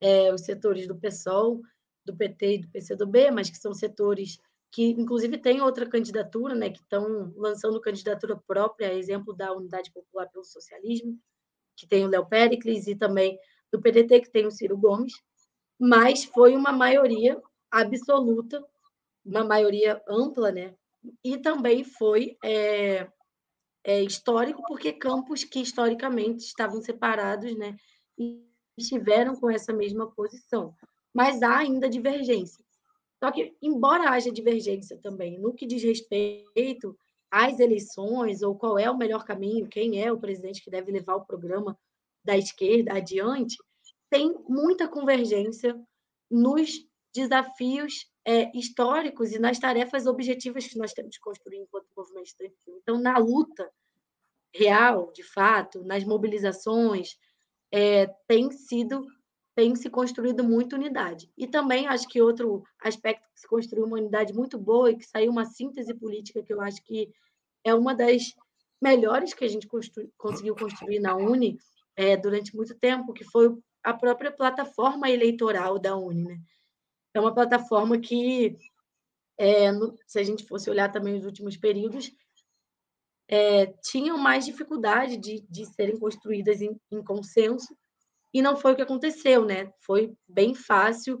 [0.00, 1.62] é, os setores do PSOL,
[2.04, 4.38] do PT e do PCdoB, mas que são setores
[4.70, 10.26] que, inclusive, têm outra candidatura, né, que estão lançando candidatura própria, exemplo da Unidade Popular
[10.28, 11.18] pelo Socialismo,
[11.76, 13.38] que tem o Léo Pericles, e também
[13.70, 15.12] do PDT, que tem o Ciro Gomes,
[15.78, 17.40] mas foi uma maioria
[17.72, 18.62] absoluta,
[19.24, 20.74] uma maioria ampla, né,
[21.24, 23.08] e também foi é,
[23.82, 27.76] é, histórico, porque campos que historicamente estavam separados, né,
[28.18, 30.74] e estiveram com essa mesma posição.
[31.12, 32.64] Mas há ainda divergência.
[33.22, 36.96] Só que, embora haja divergência também no que diz respeito
[37.30, 41.16] às eleições, ou qual é o melhor caminho, quem é o presidente que deve levar
[41.16, 41.78] o programa
[42.24, 43.56] da esquerda adiante,
[44.10, 45.80] tem muita convergência
[46.30, 52.26] nos desafios é, históricos e nas tarefas objetivas que nós temos que construir enquanto movimento
[52.26, 52.78] estudantil.
[52.82, 53.70] Então, na luta
[54.54, 57.16] real, de fato, nas mobilizações,
[57.70, 59.06] é, tem sido
[59.54, 61.30] tem se construído muita unidade.
[61.36, 65.04] E também acho que outro aspecto que se construiu uma unidade muito boa e que
[65.04, 67.12] saiu uma síntese política que eu acho que
[67.62, 68.34] é uma das
[68.80, 69.68] melhores que a gente
[70.16, 71.58] conseguiu construir na Uni
[71.94, 76.24] é, durante muito tempo, que foi a própria plataforma eleitoral da Uni.
[76.24, 76.38] Né?
[77.14, 78.56] É uma plataforma que,
[79.38, 82.12] é, no, se a gente fosse olhar também os últimos períodos,
[83.28, 87.76] é, tinham mais dificuldade de, de serem construídas em, em, consenso,
[88.32, 89.72] e não foi o que aconteceu, né?
[89.80, 91.18] Foi bem fácil.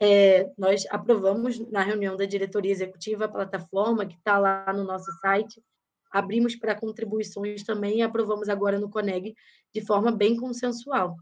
[0.00, 5.10] É, nós aprovamos na reunião da diretoria executiva a plataforma que está lá no nosso
[5.20, 5.62] site,
[6.10, 9.34] abrimos para contribuições também e aprovamos agora no CONEG
[9.74, 11.16] de forma bem consensual.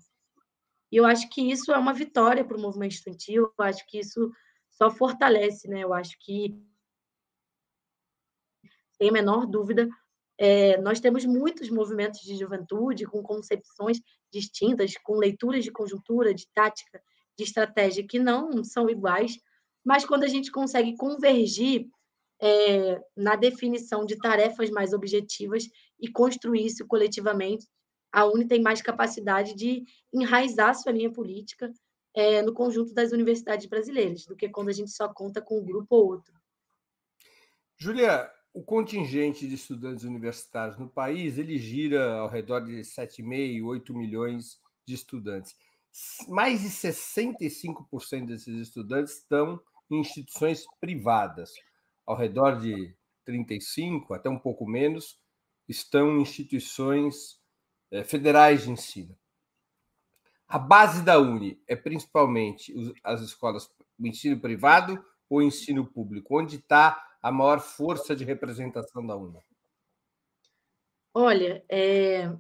[0.91, 3.99] E eu acho que isso é uma vitória para o movimento estudantil, eu acho que
[3.99, 4.31] isso
[4.71, 5.85] só fortalece, né?
[5.85, 6.57] Eu acho que,
[8.97, 9.89] sem a menor dúvida,
[10.39, 14.01] é, nós temos muitos movimentos de juventude com concepções
[14.33, 17.03] distintas, com leituras de conjuntura, de tática,
[17.37, 19.39] de estratégia que não são iguais,
[19.85, 21.89] mas quando a gente consegue convergir
[22.41, 25.65] é, na definição de tarefas mais objetivas
[25.99, 27.67] e construir isso coletivamente,
[28.13, 31.73] a UNE tem mais capacidade de enraizar sua linha política
[32.15, 35.65] é, no conjunto das universidades brasileiras, do que quando a gente só conta com um
[35.65, 36.35] grupo ou outro.
[37.77, 43.95] Júlia, o contingente de estudantes universitários no país ele gira ao redor de 7,5, 8
[43.95, 45.57] milhões de estudantes.
[46.29, 51.53] Mais de 65% desses estudantes estão em instituições privadas,
[52.07, 52.95] ao redor de
[53.25, 55.19] 35, até um pouco menos,
[55.69, 57.40] estão em instituições
[58.05, 59.17] federais de ensino.
[60.49, 62.75] A base da Uni é principalmente
[63.05, 66.41] as escolas, o ensino privado ou ensino público?
[66.41, 69.39] Onde está a maior força de representação da Uni?
[71.15, 72.33] Olha, é,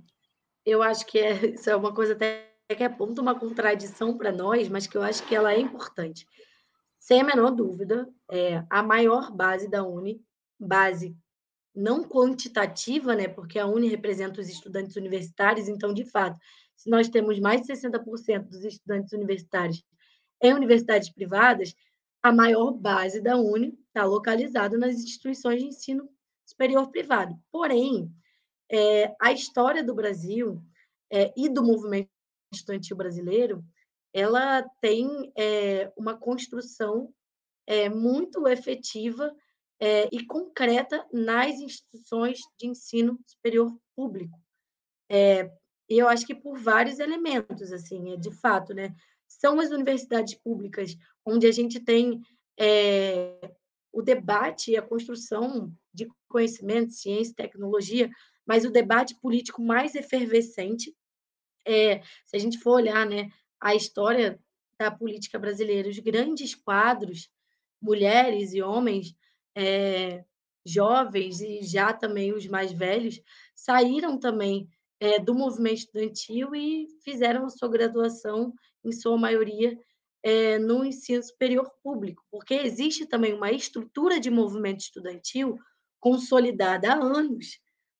[0.64, 4.68] eu acho que é, isso é uma coisa até que aponta uma contradição para nós,
[4.68, 6.26] mas que eu acho que ela é importante.
[6.98, 10.20] Sem a menor dúvida, é, a maior base da Uni,
[10.58, 11.16] base
[11.74, 16.38] não quantitativa, né, porque a Uni representa os estudantes universitários, então, de fato,
[16.76, 19.84] se nós temos mais de 60% dos estudantes universitários
[20.42, 21.74] em universidades privadas,
[22.22, 26.08] a maior base da Uni está localizada nas instituições de ensino
[26.46, 27.38] superior privado.
[27.50, 28.10] Porém,
[28.70, 30.62] é, a história do Brasil
[31.10, 32.08] é, e do movimento
[32.52, 33.64] estudantil brasileiro,
[34.12, 37.12] ela tem é, uma construção
[37.94, 39.32] muito efetiva
[39.80, 44.38] é, e concreta nas instituições de ensino superior público.
[45.08, 45.50] É,
[45.88, 48.94] eu acho que por vários elementos, assim, é de fato, né?
[49.26, 52.20] São as universidades públicas onde a gente tem
[52.58, 53.52] é,
[53.92, 58.10] o debate e a construção de conhecimento, ciência, tecnologia,
[58.46, 60.94] mas o debate político mais efervescente.
[61.66, 64.38] É, se a gente for olhar né, a história
[64.78, 67.28] da política brasileira, os grandes quadros,
[67.80, 69.14] mulheres e homens,
[69.56, 70.24] é,
[70.64, 73.20] jovens e já também os mais velhos,
[73.54, 74.68] saíram também
[75.00, 78.52] é, do movimento estudantil e fizeram a sua graduação,
[78.84, 79.78] em sua maioria,
[80.22, 85.58] é, no ensino superior público, porque existe também uma estrutura de movimento estudantil
[85.98, 87.58] consolidada há anos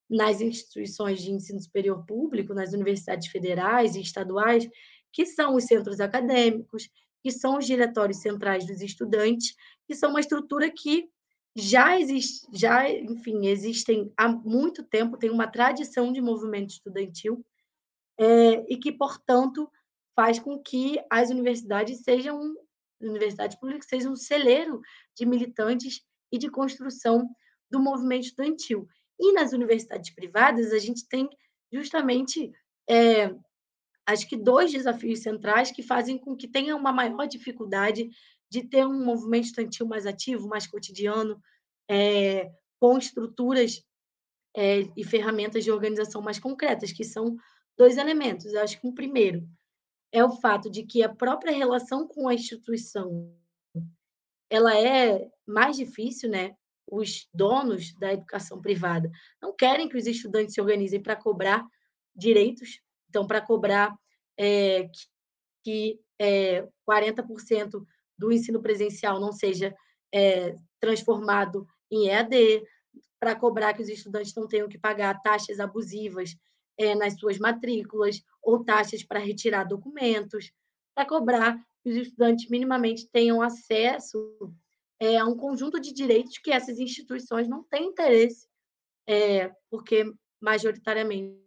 [0.09, 4.69] nas instituições de ensino superior público, nas universidades federais e estaduais,
[5.13, 6.89] que são os centros acadêmicos,
[7.23, 9.55] que são os diretórios centrais dos estudantes,
[9.87, 11.09] que são uma estrutura que
[11.57, 17.45] já existe, já, enfim, existem há muito tempo, tem uma tradição de movimento estudantil,
[18.19, 19.71] é, e que, portanto,
[20.15, 22.55] faz com que as universidades sejam
[23.01, 24.81] universidades públicas sejam um celeiro
[25.17, 27.29] de militantes e de construção
[27.71, 28.87] do movimento estudantil.
[29.19, 31.29] E nas universidades privadas, a gente tem
[31.73, 32.53] justamente,
[32.89, 33.35] é,
[34.07, 38.11] acho que, dois desafios centrais que fazem com que tenha uma maior dificuldade
[38.51, 41.41] de ter um movimento estudantil mais ativo, mais cotidiano,
[41.89, 43.85] é, com estruturas
[44.57, 47.37] é, e ferramentas de organização mais concretas, que são
[47.79, 48.47] dois elementos.
[48.47, 49.49] Eu acho que um primeiro
[50.13, 53.33] é o fato de que a própria relação com a instituição
[54.51, 56.57] ela é mais difícil, né?
[56.91, 59.09] Os donos da educação privada
[59.41, 61.65] não querem que os estudantes se organizem para cobrar
[62.17, 63.97] direitos, então para cobrar
[64.37, 65.07] é, que,
[65.63, 67.87] que é, 40%
[68.21, 69.75] do ensino presencial não seja
[70.15, 72.63] é, transformado em EAD,
[73.19, 76.37] para cobrar que os estudantes não tenham que pagar taxas abusivas
[76.79, 80.53] é, nas suas matrículas ou taxas para retirar documentos,
[80.95, 84.19] para cobrar que os estudantes minimamente tenham acesso
[84.99, 88.47] é, a um conjunto de direitos que essas instituições não têm interesse,
[89.07, 90.05] é, porque
[90.41, 91.41] majoritariamente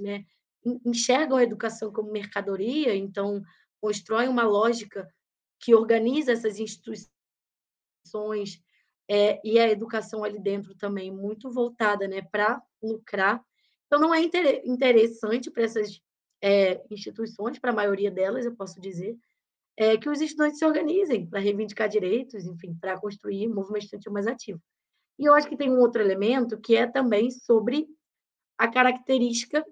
[0.00, 0.24] né,
[0.84, 3.42] enxergam a educação como mercadoria, então
[3.80, 5.06] constroem uma lógica
[5.64, 7.10] que organiza essas instituições
[9.08, 13.44] é, e a educação ali dentro também muito voltada né, para lucrar
[13.94, 14.20] então, não é
[14.64, 16.00] interessante para essas
[16.42, 19.16] é, instituições, para a maioria delas, eu posso dizer,
[19.76, 24.12] é, que os estudantes se organizem para reivindicar direitos, enfim, para construir um movimento estudantil
[24.12, 24.60] mais ativo.
[25.16, 27.86] E eu acho que tem um outro elemento que é também sobre
[28.58, 29.64] a característica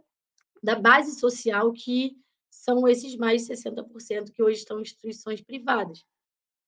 [0.62, 2.16] da base social que
[2.62, 6.04] são esses mais de 60% que hoje estão em instituições privadas.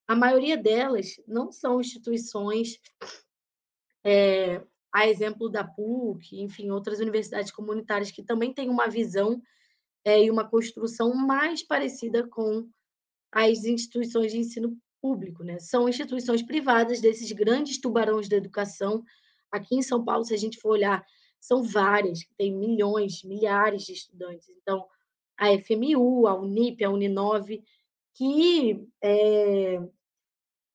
[0.09, 2.81] A maioria delas não são instituições
[4.05, 4.61] é,
[4.93, 9.41] a exemplo da PUC, enfim, outras universidades comunitárias que também têm uma visão
[10.05, 12.69] é, e uma construção mais parecida com
[13.31, 15.61] as instituições de ensino público, né?
[15.61, 19.05] São instituições privadas desses grandes tubarões da educação.
[19.49, 21.07] Aqui em São Paulo, se a gente for olhar,
[21.39, 24.49] são várias, têm milhões, milhares de estudantes.
[24.49, 24.89] Então,
[25.39, 27.65] a FMU, a Unip, a Uninove,
[28.15, 29.81] que é,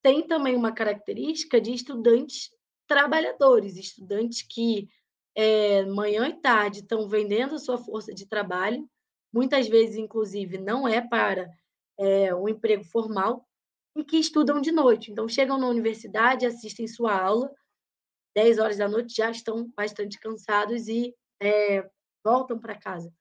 [0.01, 2.49] tem também uma característica de estudantes
[2.87, 4.89] trabalhadores, estudantes que
[5.35, 8.89] é, manhã e tarde estão vendendo a sua força de trabalho,
[9.31, 11.49] muitas vezes, inclusive, não é para
[11.97, 13.47] é, um emprego formal
[13.95, 15.11] e que estudam de noite.
[15.11, 17.51] Então, chegam na universidade, assistem sua aula,
[18.35, 21.89] 10 horas da noite já estão bastante cansados e é,
[22.23, 23.13] voltam para casa.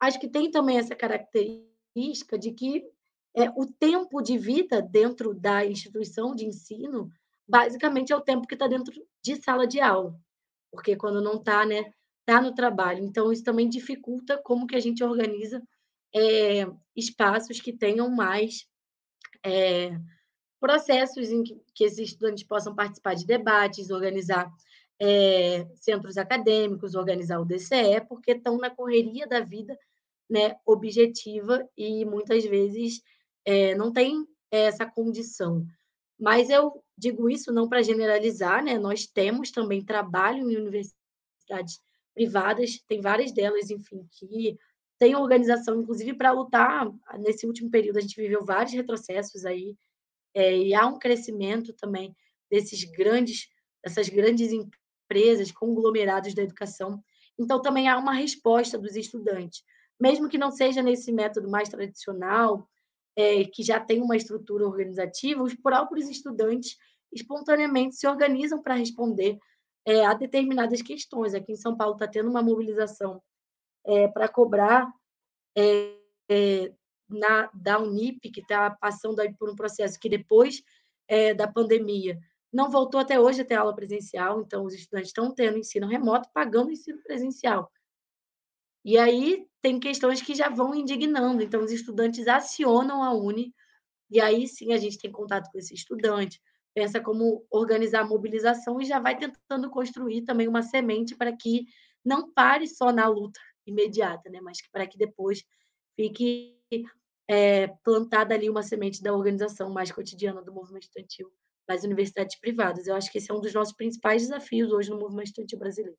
[0.00, 2.84] Acho que tem também essa característica de que
[3.34, 7.10] é, o tempo de vida dentro da instituição de ensino,
[7.46, 8.92] basicamente, é o tempo que está dentro
[9.22, 10.18] de sala de aula,
[10.70, 13.04] porque quando não está, né, está no trabalho.
[13.04, 15.62] Então, isso também dificulta como que a gente organiza
[16.14, 18.66] é, espaços que tenham mais
[19.44, 19.98] é,
[20.58, 24.50] processos em que, que esses estudantes possam participar de debates, organizar
[24.98, 29.78] é, centros acadêmicos, organizar o DCE, porque estão na correria da vida
[30.28, 33.00] né, objetiva e muitas vezes
[33.44, 35.66] é, não tem essa condição.
[36.18, 38.78] Mas eu digo isso não para generalizar, né?
[38.78, 41.80] nós temos também trabalho em universidades
[42.14, 44.56] privadas, tem várias delas, enfim, que
[44.98, 46.90] tem organização, inclusive, para lutar.
[47.18, 49.76] Nesse último período, a gente viveu vários retrocessos aí,
[50.34, 52.16] é, e há um crescimento também
[52.50, 53.48] desses grandes,
[53.84, 57.02] dessas grandes empresas, conglomerados da educação.
[57.38, 59.62] Então, também há uma resposta dos estudantes,
[60.00, 62.68] mesmo que não seja nesse método mais tradicional,
[63.16, 66.76] é, que já tem uma estrutura organizativa, os próprios estudantes
[67.12, 69.38] espontaneamente se organizam para responder
[69.86, 71.34] é, a determinadas questões.
[71.34, 73.22] Aqui em São Paulo está tendo uma mobilização
[73.86, 74.92] é, para cobrar
[75.56, 75.96] é,
[76.28, 76.72] é,
[77.08, 80.62] na, da Unip, que está passando por um processo que depois
[81.08, 82.18] é, da pandemia
[82.52, 86.28] não voltou até hoje a ter aula presencial, então os estudantes estão tendo ensino remoto,
[86.32, 87.70] pagando ensino presencial.
[88.86, 93.52] E aí tem questões que já vão indignando, então os estudantes acionam a Uni,
[94.08, 96.40] e aí sim a gente tem contato com esse estudante,
[96.72, 101.66] pensa como organizar a mobilização e já vai tentando construir também uma semente para que
[102.04, 104.40] não pare só na luta imediata, né?
[104.40, 105.42] mas para que depois
[105.96, 106.56] fique
[107.28, 111.28] é, plantada ali uma semente da organização mais cotidiana do movimento estudantil
[111.68, 112.86] nas universidades privadas.
[112.86, 115.98] Eu acho que esse é um dos nossos principais desafios hoje no movimento estudantil brasileiro.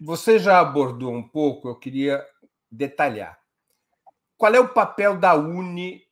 [0.00, 2.22] Você já abordou um pouco, eu queria
[2.70, 3.38] detalhar.
[4.36, 6.02] Qual é o papel da Uni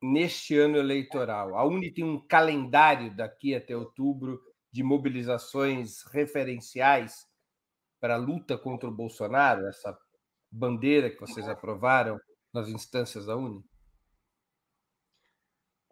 [0.00, 1.54] neste ano eleitoral?
[1.54, 4.40] A Uni tem um calendário daqui até outubro
[4.72, 7.26] de mobilizações referenciais
[8.00, 9.96] para a luta contra o Bolsonaro, essa
[10.50, 12.18] bandeira que vocês aprovaram
[12.52, 13.62] nas instâncias da Uni?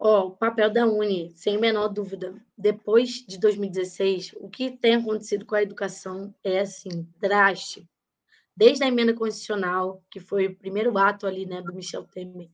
[0.03, 2.33] Oh, o papel da Uni, sem menor dúvida.
[2.57, 7.87] Depois de 2016, o que tem acontecido com a educação é assim drástico.
[8.57, 12.49] Desde a emenda constitucional, que foi o primeiro ato ali, né, do Michel Temer,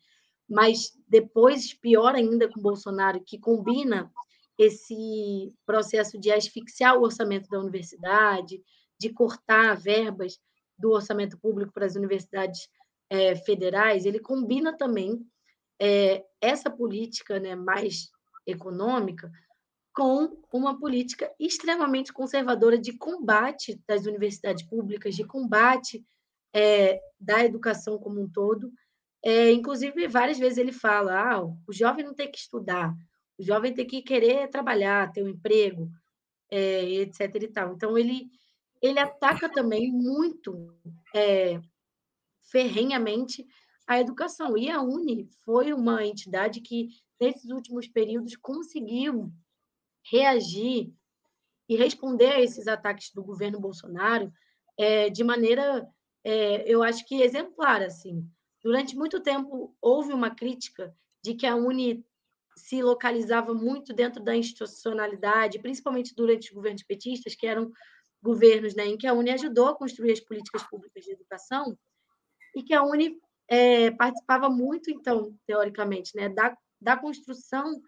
[0.45, 4.11] mas depois pior ainda com Bolsonaro, que combina
[4.57, 8.61] esse processo de asfixiar o orçamento da universidade,
[8.99, 10.37] de cortar verbas
[10.77, 12.67] do orçamento público para as universidades
[13.09, 15.25] é, federais, ele combina também
[15.79, 18.09] é, essa política né, mais
[18.45, 19.31] econômica
[19.93, 26.05] com uma política extremamente conservadora de combate das universidades públicas, de combate
[26.53, 28.71] é, da educação como um todo.
[29.23, 32.93] É, inclusive, várias vezes ele fala: ah, o jovem não tem que estudar,
[33.39, 35.89] o jovem tem que querer trabalhar, ter um emprego,
[36.51, 37.33] é, etc.
[37.41, 37.73] E tal.
[37.73, 38.29] Então, ele,
[38.79, 40.71] ele ataca também muito
[42.51, 43.45] ferrenhamente
[43.87, 44.57] a educação.
[44.57, 49.31] E a Uni foi uma entidade que, nesses últimos períodos, conseguiu
[50.11, 50.93] reagir
[51.69, 54.31] e responder a esses ataques do governo Bolsonaro
[54.77, 55.87] é, de maneira,
[56.23, 57.81] é, eu acho que exemplar.
[57.81, 58.29] assim.
[58.61, 62.05] Durante muito tempo, houve uma crítica de que a Uni
[62.55, 67.71] se localizava muito dentro da institucionalidade, principalmente durante os governos petistas, que eram
[68.21, 71.77] governos né, em que a Uni ajudou a construir as políticas públicas de educação,
[72.55, 77.81] e que a Uni é, participava muito, então, teoricamente, né, da, da construção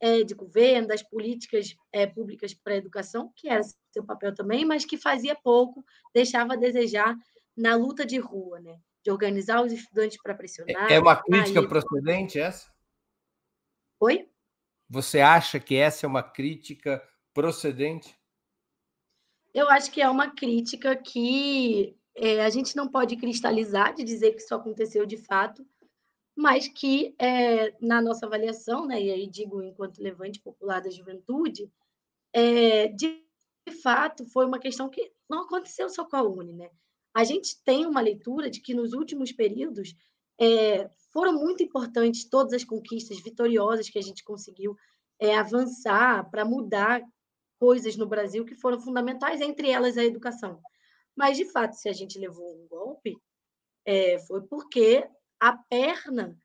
[0.00, 4.64] é, de governo, das políticas é, públicas para a educação, que era seu papel também,
[4.64, 7.16] mas que fazia pouco, deixava a desejar
[7.56, 10.90] na luta de rua, né, de organizar os estudantes para pressionar.
[10.90, 11.68] É uma crítica aí...
[11.68, 12.70] procedente essa?
[14.00, 14.28] Oi?
[14.88, 17.02] Você acha que essa é uma crítica
[17.32, 18.16] procedente?
[19.54, 24.32] Eu acho que é uma crítica que é, a gente não pode cristalizar de dizer
[24.32, 25.66] que isso aconteceu de fato,
[26.34, 31.70] mas que, é, na nossa avaliação, né, e aí digo enquanto levante popular da juventude,
[32.32, 33.24] é, de,
[33.82, 36.52] fato foi uma questão que não aconteceu só com a Uni.
[36.52, 36.70] Né?
[37.12, 39.94] A gente tem uma leitura de que nos últimos períodos
[40.40, 44.76] é, foram muito importantes todas as conquistas vitoriosas que a gente conseguiu
[45.18, 47.02] é, avançar para mudar
[47.58, 50.60] coisas no Brasil que foram fundamentais, entre elas a educação.
[51.16, 53.16] Mas, de fato, se a gente levou um golpe,
[53.88, 55.08] É, foi porque
[55.38, 56.36] a perna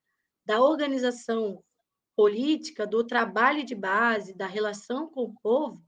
[0.46, 1.64] da organização
[2.16, 5.82] política, do trabalho de base, da relação com o povo,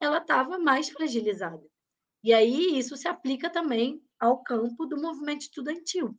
[0.00, 1.64] ela estava mais fragilizada.
[2.24, 6.18] E aí isso se aplica também ao campo do movimento estudantil.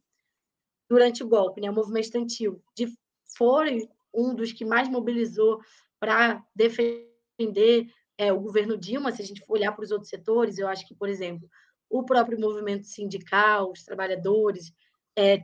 [0.90, 2.88] Durante o golpe, né, o movimento estudantil de,
[3.36, 5.60] foi um dos que mais mobilizou
[6.00, 10.58] para defender é, o governo Dilma, se a gente for olhar para os outros setores,
[10.58, 11.50] eu acho que, por exemplo,
[11.92, 14.74] o próprio movimento sindical, os trabalhadores,
[15.18, 15.44] é,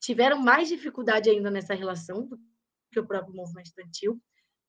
[0.00, 2.38] tiveram mais dificuldade ainda nessa relação do
[2.92, 4.20] que o próprio movimento estudantil,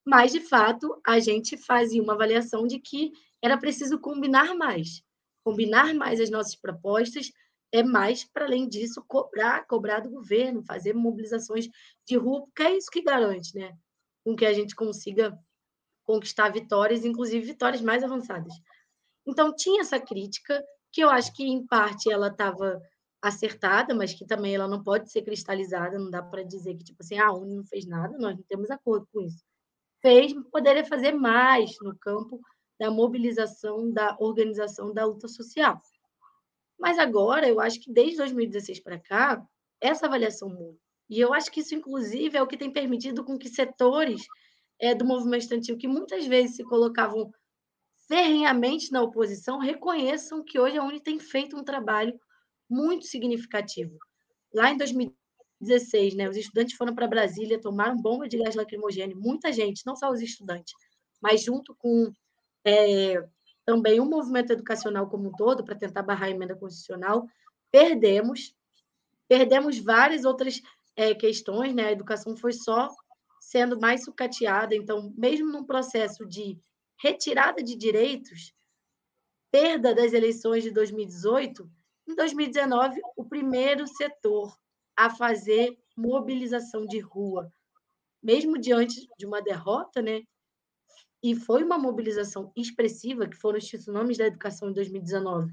[0.05, 3.11] mas, de fato, a gente fazia uma avaliação de que
[3.41, 5.03] era preciso combinar mais,
[5.43, 7.31] combinar mais as nossas propostas,
[7.71, 11.67] é mais, para além disso, cobrar, cobrar do governo, fazer mobilizações
[12.07, 13.77] de rua, porque é isso que garante, né?
[14.23, 15.37] Com que a gente consiga
[16.03, 18.53] conquistar vitórias, inclusive vitórias mais avançadas.
[19.27, 22.81] Então, tinha essa crítica, que eu acho que, em parte, ela estava
[23.21, 27.03] acertada, mas que também ela não pode ser cristalizada, não dá para dizer que, tipo
[27.03, 29.43] assim, ah, a Uni não fez nada, nós não temos acordo com isso.
[30.01, 32.39] Fez, poderia fazer mais no campo
[32.79, 35.81] da mobilização, da organização da luta social.
[36.79, 39.45] Mas agora, eu acho que desde 2016 para cá,
[39.81, 40.77] essa avaliação muda.
[41.09, 44.21] E eu acho que isso, inclusive, é o que tem permitido com que setores
[44.79, 47.31] é, do movimento estudantil, que muitas vezes se colocavam
[48.09, 52.19] ferrenhamente na oposição, reconheçam que hoje a Uni tem feito um trabalho
[52.67, 53.95] muito significativo.
[54.51, 59.53] Lá em 2016, né, os estudantes foram para Brasília, tomaram bomba de gás lacrimogêneo, muita
[59.53, 60.73] gente, não só os estudantes,
[61.21, 62.11] mas junto com
[62.65, 63.23] é,
[63.63, 67.27] também o um movimento educacional como um todo, para tentar barrar a emenda constitucional,
[67.71, 68.55] perdemos,
[69.27, 70.59] perdemos várias outras
[70.95, 71.85] é, questões, né?
[71.85, 72.89] A educação foi só
[73.39, 76.59] sendo mais sucateada, então, mesmo num processo de
[77.01, 78.53] retirada de direitos,
[79.51, 81.69] perda das eleições de 2018,
[82.07, 84.57] em 2019, o primeiro setor
[84.97, 87.51] a fazer mobilização de rua,
[88.21, 90.21] mesmo diante de uma derrota, né?
[91.21, 95.51] E foi uma mobilização expressiva, que foram os tsunamis da educação em 2019,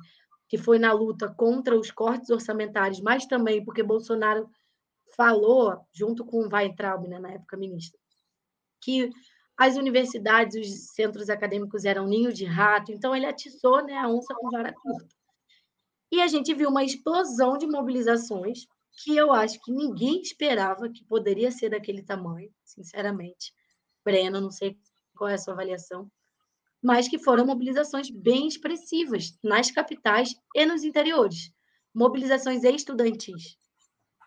[0.48, 4.48] que foi na luta contra os cortes orçamentários, mas também porque Bolsonaro
[5.16, 7.98] falou, junto com o Weintraub, né, na época ministra,
[8.80, 9.10] que
[9.58, 14.34] as universidades, os centros acadêmicos eram ninhos de rato, então ele atiçou né, a onça
[14.34, 15.14] com vara curta.
[16.12, 18.66] E a gente viu uma explosão de mobilizações
[19.02, 23.52] que eu acho que ninguém esperava que poderia ser daquele tamanho, sinceramente.
[24.04, 24.78] Breno, não sei
[25.16, 26.10] qual é a sua avaliação,
[26.82, 31.50] mas que foram mobilizações bem expressivas nas capitais e nos interiores,
[31.94, 33.56] mobilizações estudantis.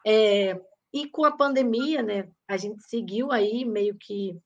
[0.06, 0.60] É,
[0.92, 4.38] e com a pandemia, né, a gente seguiu aí meio que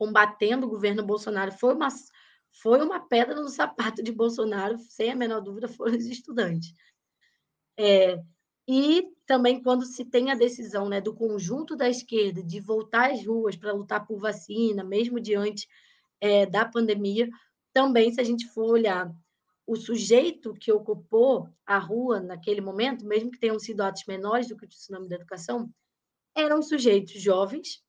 [0.00, 1.52] combatendo o governo Bolsonaro.
[1.52, 1.88] Foi uma,
[2.62, 6.72] foi uma pedra no sapato de Bolsonaro, sem a menor dúvida, foram os estudantes.
[7.78, 8.18] É,
[8.66, 13.26] e também quando se tem a decisão né, do conjunto da esquerda de voltar às
[13.26, 15.68] ruas para lutar por vacina, mesmo diante
[16.18, 17.28] é, da pandemia,
[17.70, 19.12] também, se a gente for olhar
[19.66, 24.56] o sujeito que ocupou a rua naquele momento, mesmo que tenham sido atos menores do
[24.56, 25.70] que o tsunami da educação,
[26.34, 27.82] eram sujeitos jovens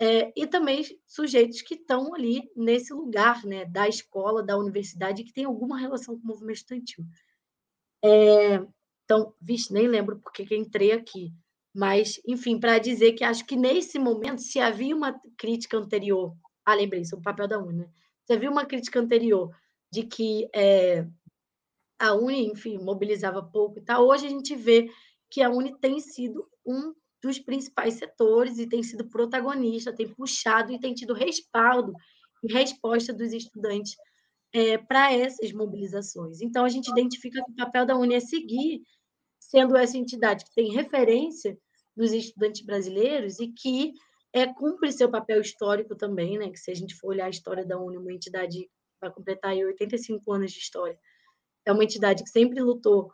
[0.00, 5.32] é, e também sujeitos que estão ali nesse lugar né, da escola, da universidade, que
[5.32, 7.04] tem alguma relação com o movimento estudantil.
[8.02, 8.62] É,
[9.04, 11.32] então, vixe, nem lembro porque que entrei aqui.
[11.74, 16.34] Mas, enfim, para dizer que acho que nesse momento, se havia uma crítica anterior,
[16.64, 17.90] ah, lembrei, isso é o papel da UNE, né?
[18.24, 19.54] se havia uma crítica anterior
[19.92, 21.04] de que é,
[21.98, 24.88] a UNE, enfim, mobilizava pouco e tal, hoje a gente vê
[25.28, 30.72] que a UNE tem sido um dos principais setores e tem sido protagonista, tem puxado
[30.72, 31.92] e tem tido respaldo
[32.42, 33.96] e resposta dos estudantes
[34.52, 36.40] é, para essas mobilizações.
[36.40, 38.82] Então, a gente identifica que o papel da Uni é seguir
[39.38, 41.58] sendo essa entidade que tem referência
[41.96, 43.92] dos estudantes brasileiros e que
[44.32, 46.50] é, cumpre seu papel histórico também, né?
[46.50, 48.68] que se a gente for olhar a história da Uni, uma entidade
[49.00, 50.98] vai completar aí 85 anos de história,
[51.64, 53.10] é uma entidade que sempre lutou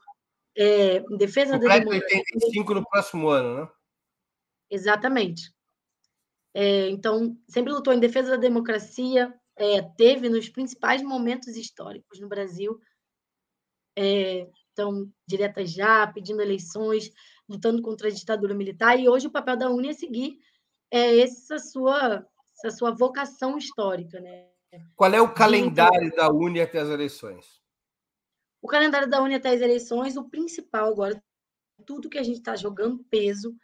[0.57, 2.19] é, em defesa Completa da democracia.
[2.19, 3.69] 85 no próximo ano, né?
[4.71, 5.53] Exatamente.
[6.55, 12.29] É, então, sempre lutou em defesa da democracia, é, teve nos principais momentos históricos no
[12.29, 12.81] Brasil.
[13.95, 17.11] É, então, direta já, pedindo eleições,
[17.49, 18.99] lutando contra a ditadura militar.
[18.99, 20.39] E hoje o papel da Uni é seguir
[20.91, 24.21] é, essa, sua, essa sua vocação histórica.
[24.21, 24.49] Né?
[24.95, 27.61] Qual é o calendário da Uni até as eleições?
[28.61, 31.23] O calendário da Uni até as eleições, o principal agora,
[31.85, 33.55] tudo que a gente está jogando peso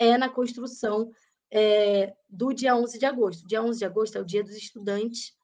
[0.00, 1.12] é na construção
[1.52, 3.46] é, do dia 11 de agosto.
[3.46, 5.36] Dia 11 de agosto é o dia dos estudantes,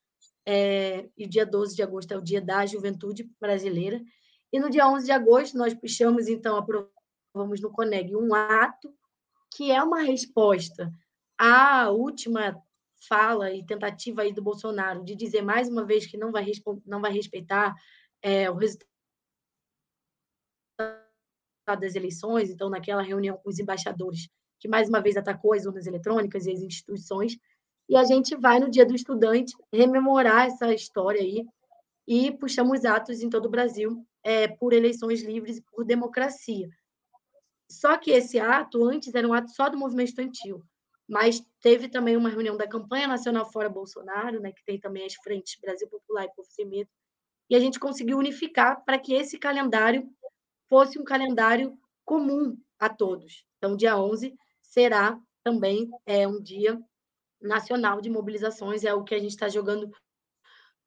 [0.46, 4.02] é, e o dia 12 de agosto é o dia da juventude brasileira.
[4.50, 8.94] E no dia 11 de agosto, nós puxamos, então, aprovamos no CONEG um ato
[9.54, 10.90] que é uma resposta
[11.36, 12.60] à última
[13.08, 16.46] fala e tentativa aí do Bolsonaro de dizer mais uma vez que não vai,
[16.84, 17.74] não vai respeitar
[18.22, 18.86] é, o resultado
[21.80, 24.28] das eleições, então naquela reunião com os embaixadores,
[24.58, 27.38] que mais uma vez atacou as urnas eletrônicas e as instituições,
[27.88, 31.46] e a gente vai no Dia do Estudante rememorar essa história aí
[32.06, 36.68] e puxamos atos em todo o Brasil é, por eleições livres e por democracia.
[37.70, 40.64] Só que esse ato antes era um ato só do movimento estudantil,
[41.08, 45.14] mas teve também uma reunião da campanha nacional fora Bolsonaro, né, que tem também as
[45.14, 46.90] frentes Brasil Popular e Povo Sem Medo,
[47.48, 50.08] e a gente conseguiu unificar para que esse calendário
[50.68, 53.44] fosse um calendário comum a todos.
[53.58, 54.36] Então, dia 11
[54.76, 56.78] será também é, um dia
[57.40, 59.90] nacional de mobilizações, é o que a gente está jogando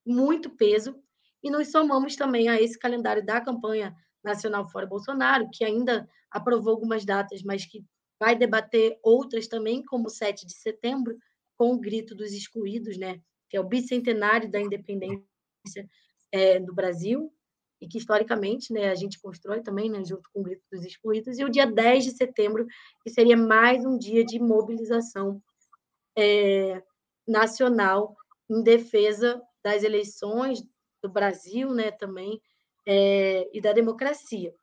[0.06, 1.02] muito peso,
[1.42, 6.74] e nos somamos também a esse calendário da campanha nacional fora Bolsonaro, que ainda aprovou
[6.74, 7.84] algumas datas, mas que
[8.20, 11.18] vai debater outras também, como o 7 de setembro,
[11.58, 13.22] com o Grito dos Excluídos, né?
[13.50, 15.26] que é o bicentenário da independência
[16.32, 17.34] é, do Brasil,
[17.82, 21.40] e que historicamente né, a gente constrói também, né, junto com o Grito dos Excluídos,
[21.40, 22.68] e o dia 10 de setembro,
[23.02, 25.42] que seria mais um dia de mobilização
[26.18, 26.82] é,
[27.28, 28.16] nacional
[28.50, 30.64] em defesa das eleições
[31.02, 32.42] do Brasil né, também,
[32.86, 34.54] é, e da democracia.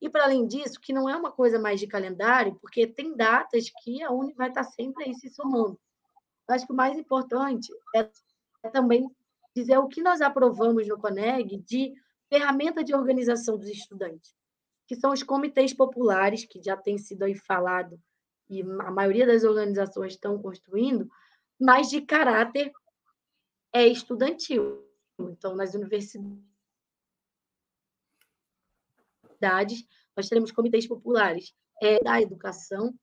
[0.00, 3.70] E, para além disso, que não é uma coisa mais de calendário, porque tem datas
[3.82, 5.78] que a Uni vai estar sempre aí se somando.
[6.48, 8.08] Eu acho que o mais importante é,
[8.64, 9.08] é também
[9.54, 11.94] dizer o que nós aprovamos no CONEG de
[12.30, 14.34] ferramenta de organização dos estudantes,
[14.86, 18.00] que são os comitês populares, que já tem sido aí falado,
[18.48, 21.10] e a maioria das organizações estão construindo,
[21.60, 22.72] mas de caráter
[23.72, 24.84] é estudantil.
[25.18, 26.40] Então, nas universidades,
[30.16, 32.94] nós teremos comitês populares é, da educação,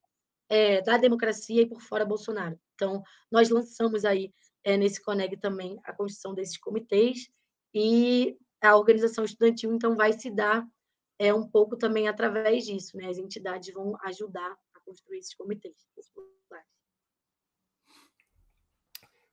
[0.48, 2.58] é, da democracia e por fora Bolsonaro.
[2.74, 4.32] Então, nós lançamos aí
[4.64, 7.30] é, nesse Coneg também a construção desses comitês
[7.72, 10.66] e a organização estudantil, então, vai se dar
[11.18, 13.08] é, um pouco também através disso, né?
[13.08, 15.74] As entidades vão ajudar a construir esses comitês.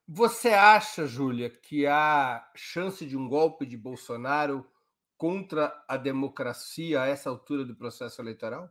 [0.07, 4.69] Você acha, Júlia, que há chance de um golpe de Bolsonaro
[5.17, 8.69] contra a democracia a essa altura do processo eleitoral?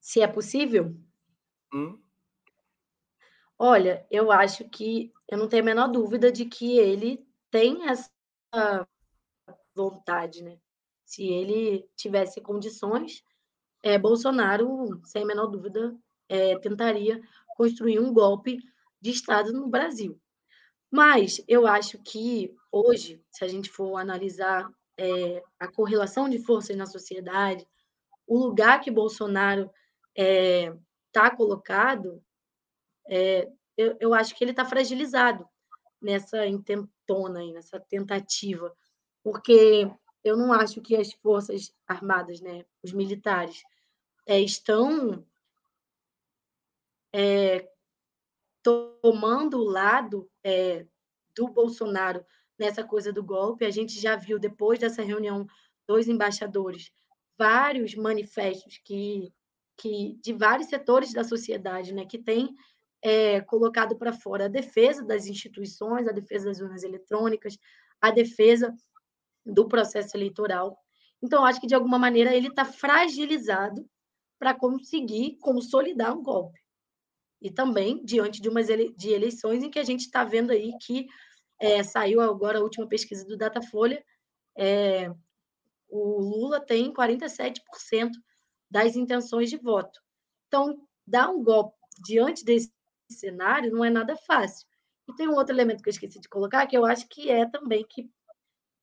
[0.00, 0.96] Se é possível?
[1.72, 2.02] Hum?
[3.58, 8.10] Olha, eu acho que eu não tenho a menor dúvida de que ele tem essa
[9.74, 10.58] vontade, né?
[11.04, 13.24] Se ele tivesse condições,
[13.82, 15.96] é, Bolsonaro, sem a menor dúvida,
[16.28, 17.20] é, tentaria
[17.56, 18.58] construir um golpe
[19.00, 20.20] de Estado no Brasil.
[20.90, 26.76] Mas eu acho que hoje, se a gente for analisar é, a correlação de forças
[26.76, 27.66] na sociedade,
[28.26, 29.70] o lugar que Bolsonaro
[30.14, 32.22] está colocado,
[33.76, 35.48] eu, eu, acho que ele está fragilizado
[36.00, 38.74] nessa intentona, nessa tentativa,
[39.22, 39.90] porque
[40.22, 43.62] eu não acho que as forças armadas, né, os militares,
[44.26, 45.24] é, estão
[47.12, 47.68] é,
[48.62, 50.86] tomando o lado é,
[51.34, 52.24] do Bolsonaro
[52.58, 53.64] nessa coisa do golpe.
[53.64, 55.46] A gente já viu, depois dessa reunião
[55.86, 56.92] dos embaixadores,
[57.38, 59.32] vários manifestos que,
[59.76, 62.54] que de vários setores da sociedade né, que têm
[63.02, 67.56] é, colocado para fora a defesa das instituições, a defesa das urnas eletrônicas,
[68.00, 68.74] a defesa
[69.44, 70.78] do processo eleitoral.
[71.22, 73.88] Então, acho que, de alguma maneira, ele está fragilizado
[74.38, 76.60] para conseguir consolidar um golpe
[77.40, 80.72] e também diante de umas ele, de eleições em que a gente está vendo aí
[80.80, 81.06] que
[81.58, 84.04] é, saiu agora a última pesquisa do Datafolha,
[84.56, 85.10] é,
[85.88, 88.10] o Lula tem 47%
[88.70, 90.00] das intenções de voto.
[90.46, 92.70] Então, dar um golpe diante desse
[93.12, 94.66] cenário não é nada fácil.
[95.08, 97.46] E tem um outro elemento que eu esqueci de colocar, que eu acho que é
[97.46, 98.08] também que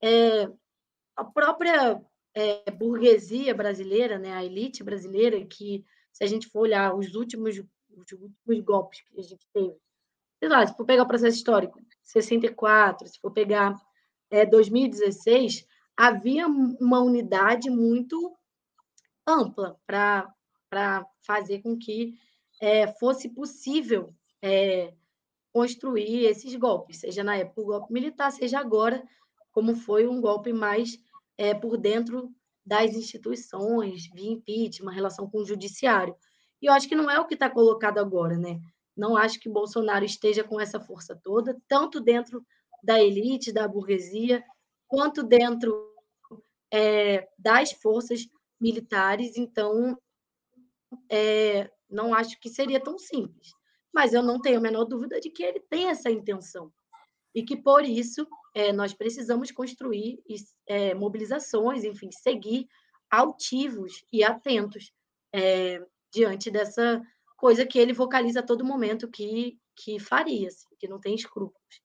[0.01, 0.49] é,
[1.15, 2.01] a própria
[2.33, 7.57] é, burguesia brasileira, né, a elite brasileira, que se a gente for olhar os últimos
[7.89, 9.75] os últimos golpes que a gente teve.
[10.39, 13.75] Sei lá, se for pegar o processo histórico, 64, se for pegar
[14.29, 15.65] é, 2016,
[15.95, 18.37] havia uma unidade muito
[19.25, 22.13] ampla para fazer com que
[22.61, 24.93] é, fosse possível é,
[25.51, 29.03] construir esses golpes, seja na época o golpe militar, seja agora,
[29.51, 30.99] como foi um golpe mais
[31.37, 32.31] é, por dentro
[32.65, 36.15] das instituições, via impeachment, relação com o judiciário.
[36.61, 38.59] E eu acho que não é o que está colocado agora, né?
[38.95, 42.45] Não acho que Bolsonaro esteja com essa força toda, tanto dentro
[42.83, 44.43] da elite, da burguesia,
[44.87, 45.91] quanto dentro
[46.71, 48.27] é, das forças
[48.59, 49.97] militares, então
[51.09, 53.51] é, não acho que seria tão simples.
[53.93, 56.71] Mas eu não tenho a menor dúvida de que ele tem essa intenção
[57.33, 60.19] e que por isso é, nós precisamos construir
[60.65, 62.67] é, mobilizações, enfim, seguir
[63.09, 64.91] altivos e atentos
[65.33, 67.01] é, diante dessa
[67.37, 71.81] coisa que ele vocaliza a todo momento que, que faria, assim, que não tem escrúpulos.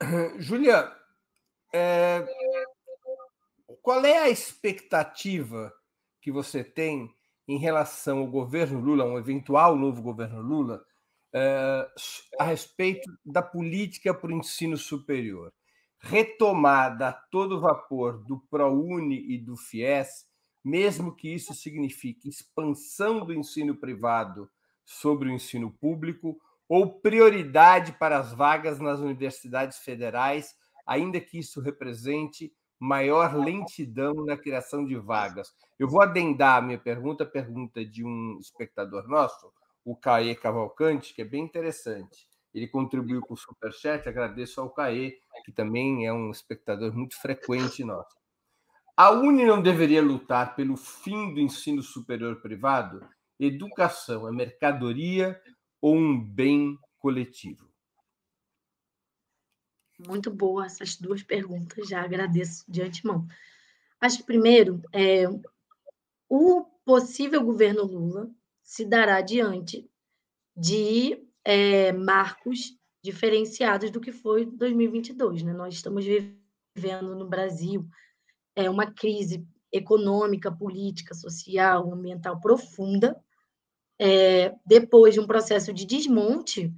[0.38, 0.90] Júlia,
[1.72, 2.26] é...
[3.82, 5.72] qual é a expectativa
[6.20, 7.14] que você tem
[7.50, 10.84] em relação ao governo Lula, um eventual novo governo Lula,
[11.34, 11.84] é,
[12.38, 15.52] a respeito da política para o ensino superior?
[15.98, 20.26] Retomada a todo vapor do ProUni e do FIES,
[20.64, 24.48] mesmo que isso signifique expansão do ensino privado
[24.84, 26.38] sobre o ensino público,
[26.68, 30.54] ou prioridade para as vagas nas universidades federais,
[30.86, 35.54] ainda que isso represente maior lentidão na criação de vagas.
[35.78, 39.52] Eu vou adendar a minha pergunta, a pergunta de um espectador nosso,
[39.84, 42.26] o Caê Cavalcante, que é bem interessante.
[42.54, 47.84] Ele contribuiu com o Superchat, agradeço ao Caê, que também é um espectador muito frequente
[47.84, 48.18] nosso.
[48.96, 53.06] A Uni não deveria lutar pelo fim do ensino superior privado?
[53.38, 55.40] Educação é mercadoria
[55.80, 57.69] ou um bem coletivo?
[60.06, 63.26] Muito boa essas duas perguntas, já agradeço de antemão.
[64.00, 65.24] Acho que, primeiro, é,
[66.28, 68.30] o possível governo Lula
[68.62, 69.88] se dará diante
[70.56, 75.42] de é, marcos diferenciados do que foi 2022.
[75.42, 75.52] Né?
[75.52, 77.86] Nós estamos vivendo no Brasil
[78.54, 83.18] é, uma crise econômica, política, social, ambiental profunda,
[83.98, 86.72] é, depois de um processo de desmonte,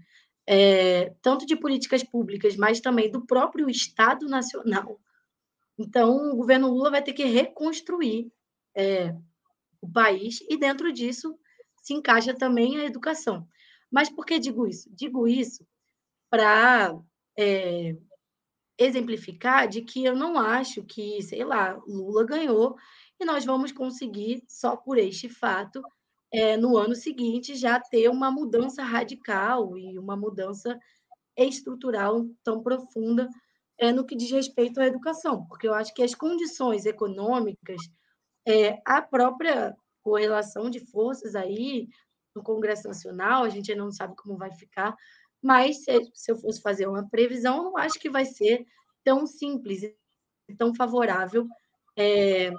[0.46, 5.00] é, tanto de políticas públicas, mas também do próprio Estado Nacional.
[5.78, 8.30] Então, o governo Lula vai ter que reconstruir
[8.74, 9.14] é,
[9.80, 11.36] o país, e dentro disso
[11.82, 13.46] se encaixa também a educação.
[13.90, 14.88] Mas por que digo isso?
[14.94, 15.66] Digo isso
[16.30, 16.96] para
[17.38, 17.96] é,
[18.78, 22.76] exemplificar de que eu não acho que, sei lá, Lula ganhou
[23.20, 25.82] e nós vamos conseguir, só por este fato,
[26.32, 30.78] é, no ano seguinte já ter uma mudança radical e uma mudança
[31.36, 33.28] estrutural tão profunda
[33.78, 37.80] é, no que diz respeito à educação, porque eu acho que as condições econômicas,
[38.46, 41.88] é, a própria correlação de forças aí
[42.34, 44.96] no Congresso Nacional, a gente ainda não sabe como vai ficar,
[45.42, 48.64] mas se, se eu fosse fazer uma previsão, eu não acho que vai ser
[49.04, 49.96] tão simples e
[50.56, 51.46] tão favorável
[51.96, 52.52] é,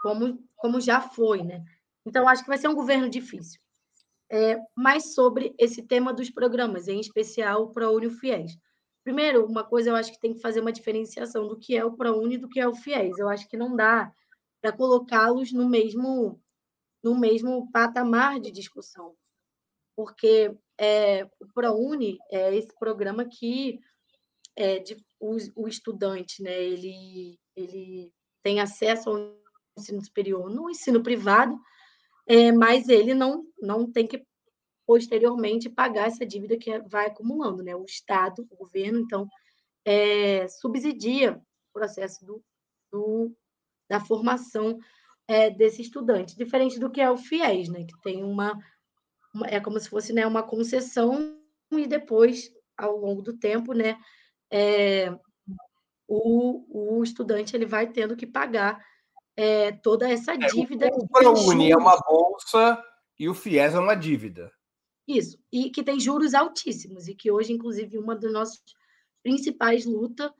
[0.00, 1.62] como, como já foi, né?
[2.06, 3.60] Então, acho que vai ser um governo difícil.
[4.30, 8.56] É, mais sobre esse tema dos programas, em especial o ProUni e o FIES.
[9.04, 11.92] Primeiro, uma coisa eu acho que tem que fazer uma diferenciação do que é o
[11.92, 13.18] ProUni e do que é o FIES.
[13.18, 14.10] Eu acho que não dá
[14.60, 16.40] para colocá-los no mesmo
[17.02, 19.16] no mesmo patamar de discussão,
[19.96, 23.80] porque é, o ProUni é esse programa que
[24.54, 29.36] é, de, o, o estudante, né, ele, ele tem acesso ao
[29.76, 31.58] ensino superior no ensino privado,
[32.26, 34.24] é, mas ele não, não tem que
[34.86, 37.74] posteriormente pagar essa dívida que vai acumulando, né?
[37.74, 39.28] O Estado, o governo, então,
[39.84, 42.42] é, subsidia o processo do,
[42.90, 43.32] do
[43.88, 44.78] da formação
[45.28, 47.84] é, desse estudante, diferente do que é o FIES, né?
[47.84, 48.58] Que tem uma,
[49.34, 51.38] uma, é como se fosse né, uma concessão
[51.70, 53.98] e depois, ao longo do tempo, né?
[54.50, 55.10] É,
[56.08, 58.84] o, o estudante ele vai tendo que pagar
[59.36, 60.86] é, toda essa dívida.
[60.86, 62.82] É, o ProUni é uma bolsa
[63.18, 64.52] e o FIES é uma dívida.
[65.06, 68.62] Isso, e que tem juros altíssimos, e que hoje, inclusive, uma das nossas
[69.22, 70.30] principais lutas,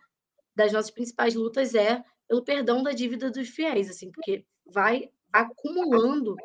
[0.54, 6.36] das nossas principais lutas é pelo perdão da dívida dos fiéis, assim, porque vai acumulando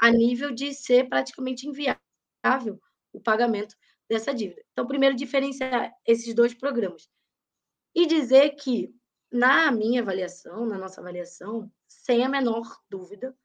[0.00, 2.80] a nível de ser praticamente inviável
[3.12, 3.74] o pagamento
[4.08, 4.62] dessa dívida.
[4.72, 7.08] Então, primeiro, diferenciar esses dois programas.
[7.94, 8.94] E dizer que,
[9.30, 11.70] na minha avaliação, na nossa avaliação,
[12.02, 13.36] sem a menor dúvida,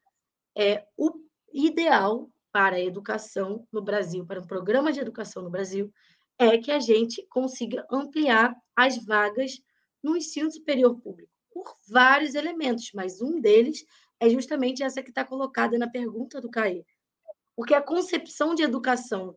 [0.56, 1.12] é o
[1.52, 5.92] ideal para a educação no Brasil, para um programa de educação no Brasil,
[6.38, 9.60] é que a gente consiga ampliar as vagas
[10.02, 13.84] no ensino superior público, por vários elementos, mas um deles
[14.18, 16.84] é justamente essa que está colocada na pergunta do CAE.
[17.54, 19.36] Porque a concepção de educação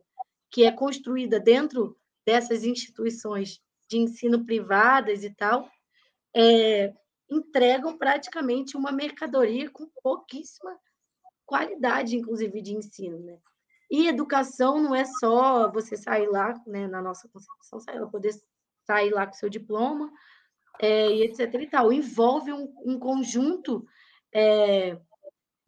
[0.50, 5.68] que é construída dentro dessas instituições de ensino privadas e tal,
[6.34, 6.92] é,
[7.36, 10.78] entregam praticamente uma mercadoria com pouquíssima
[11.46, 13.38] qualidade, inclusive, de ensino, né?
[13.90, 18.34] E educação não é só você sair lá, né, na nossa concepção, sair, poder
[18.86, 20.10] sair lá com seu diploma
[20.80, 21.54] é, e etc.
[21.54, 21.92] e tal.
[21.92, 23.86] Envolve um, um conjunto
[24.34, 24.98] é,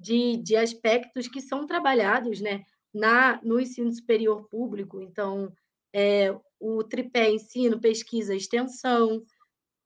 [0.00, 5.00] de, de aspectos que são trabalhados né, na, no ensino superior público.
[5.00, 5.52] Então,
[5.92, 9.22] é, o tripé ensino, pesquisa, extensão,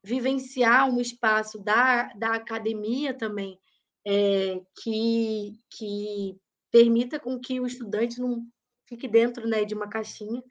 [0.02, 3.58] vivenciar um espaço da, da academia também
[4.06, 6.36] é, que, que
[6.70, 8.46] permita com que o estudante não
[8.86, 10.42] fique dentro né, de uma caixinha.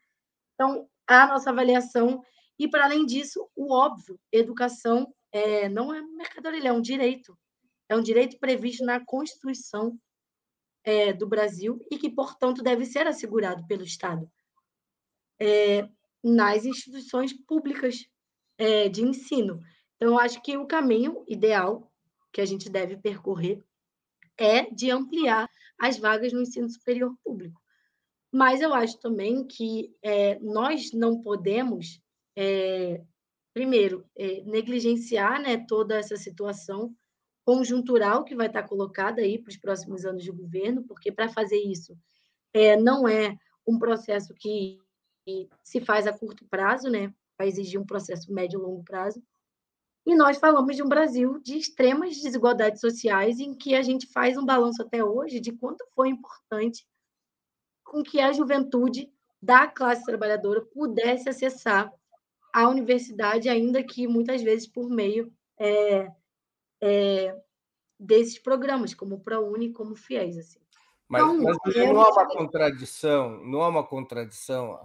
[0.54, 2.24] Então, a nossa avaliação,
[2.58, 7.38] e para além disso, o óbvio, educação é, não é mercadoria, é um direito.
[7.88, 10.00] É um direito previsto na Constituição
[10.84, 14.30] é, do Brasil e que, portanto, deve ser assegurado pelo Estado
[15.40, 15.90] é,
[16.24, 18.06] nas instituições públicas
[18.60, 19.64] é, de ensino.
[19.96, 21.92] Então, eu acho que o caminho ideal
[22.32, 23.64] que a gente deve percorrer
[24.38, 25.50] é de ampliar
[25.80, 27.60] as vagas no ensino superior público.
[28.32, 32.00] Mas eu acho também que é, nós não podemos,
[32.38, 33.02] é,
[33.54, 36.96] primeiro, é, negligenciar né, toda essa situação
[37.44, 41.58] conjuntural que vai estar colocada aí para os próximos anos de governo, porque para fazer
[41.58, 41.98] isso
[42.82, 43.36] não é
[43.66, 44.80] um processo que
[45.64, 47.14] se faz a curto prazo, né?
[47.40, 49.24] Vai exigir um processo médio e longo prazo.
[50.06, 54.38] E nós falamos de um Brasil de extremas desigualdades sociais, em que a gente faz
[54.38, 56.86] um balanço até hoje de quanto foi importante
[57.84, 59.10] com que a juventude
[59.42, 61.92] da classe trabalhadora pudesse acessar
[62.54, 66.12] a universidade, ainda que muitas vezes por meio é,
[66.82, 67.42] é,
[68.00, 70.38] desses programas, como o ProUni, como FIES.
[70.38, 70.60] Assim.
[71.08, 74.80] Mas, então, mas não há uma contradição, não há uma contradição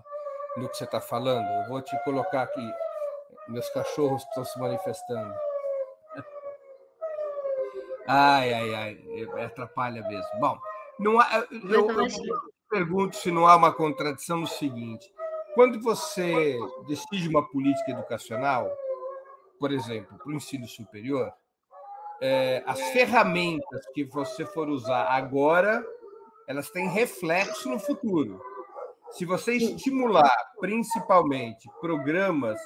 [0.57, 1.47] no que você está falando.
[1.63, 2.73] Eu vou te colocar aqui.
[3.49, 5.35] Meus cachorros estão se manifestando.
[8.07, 10.29] Ai, ai, ai, atrapalha mesmo.
[10.39, 10.59] Bom,
[10.99, 12.09] não há, eu, eu, eu
[12.69, 15.11] pergunto se não há uma contradição no seguinte:
[15.55, 18.71] quando você decide uma política educacional,
[19.59, 21.33] por exemplo, para o ensino superior,
[22.21, 25.85] é, as ferramentas que você for usar agora,
[26.47, 28.43] elas têm reflexo no futuro.
[29.15, 32.59] Se você estimular principalmente programas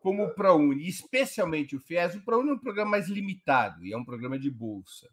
[0.00, 3.96] como o ProUni, especialmente o FIES, o ProUni é um programa mais limitado e é
[3.96, 5.08] um programa de bolsa,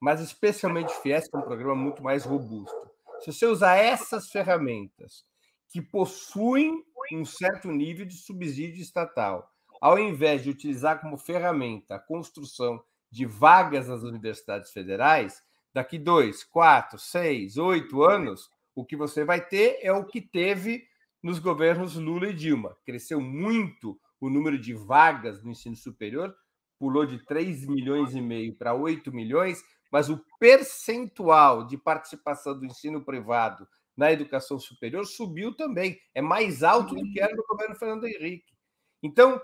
[0.00, 2.90] mas especialmente o FIES, que é um programa muito mais robusto.
[3.20, 5.24] Se você usar essas ferramentas
[5.68, 9.48] que possuem um certo nível de subsídio estatal,
[9.80, 15.42] ao invés de utilizar como ferramenta a construção de vagas nas universidades federais,
[15.72, 20.86] daqui dois, quatro, seis, oito anos, o que você vai ter é o que teve
[21.20, 22.76] nos governos Lula e Dilma.
[22.86, 26.32] Cresceu muito o número de vagas no ensino superior,
[26.78, 29.60] pulou de 3 milhões e meio para 8 milhões,
[29.90, 33.66] mas o percentual de participação do ensino privado
[33.96, 35.98] na educação superior subiu também.
[36.14, 38.54] É mais alto do que era no governo Fernando Henrique.
[39.02, 39.42] Então,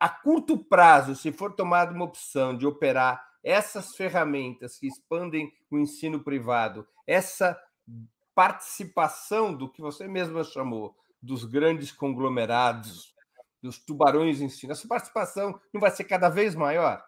[0.00, 5.78] a curto prazo, se for tomada uma opção de operar essas ferramentas que expandem o
[5.78, 7.56] ensino privado, essa
[8.38, 13.12] participação do que você mesma chamou dos grandes conglomerados,
[13.60, 17.04] dos tubarões em si, essa participação não vai ser cada vez maior?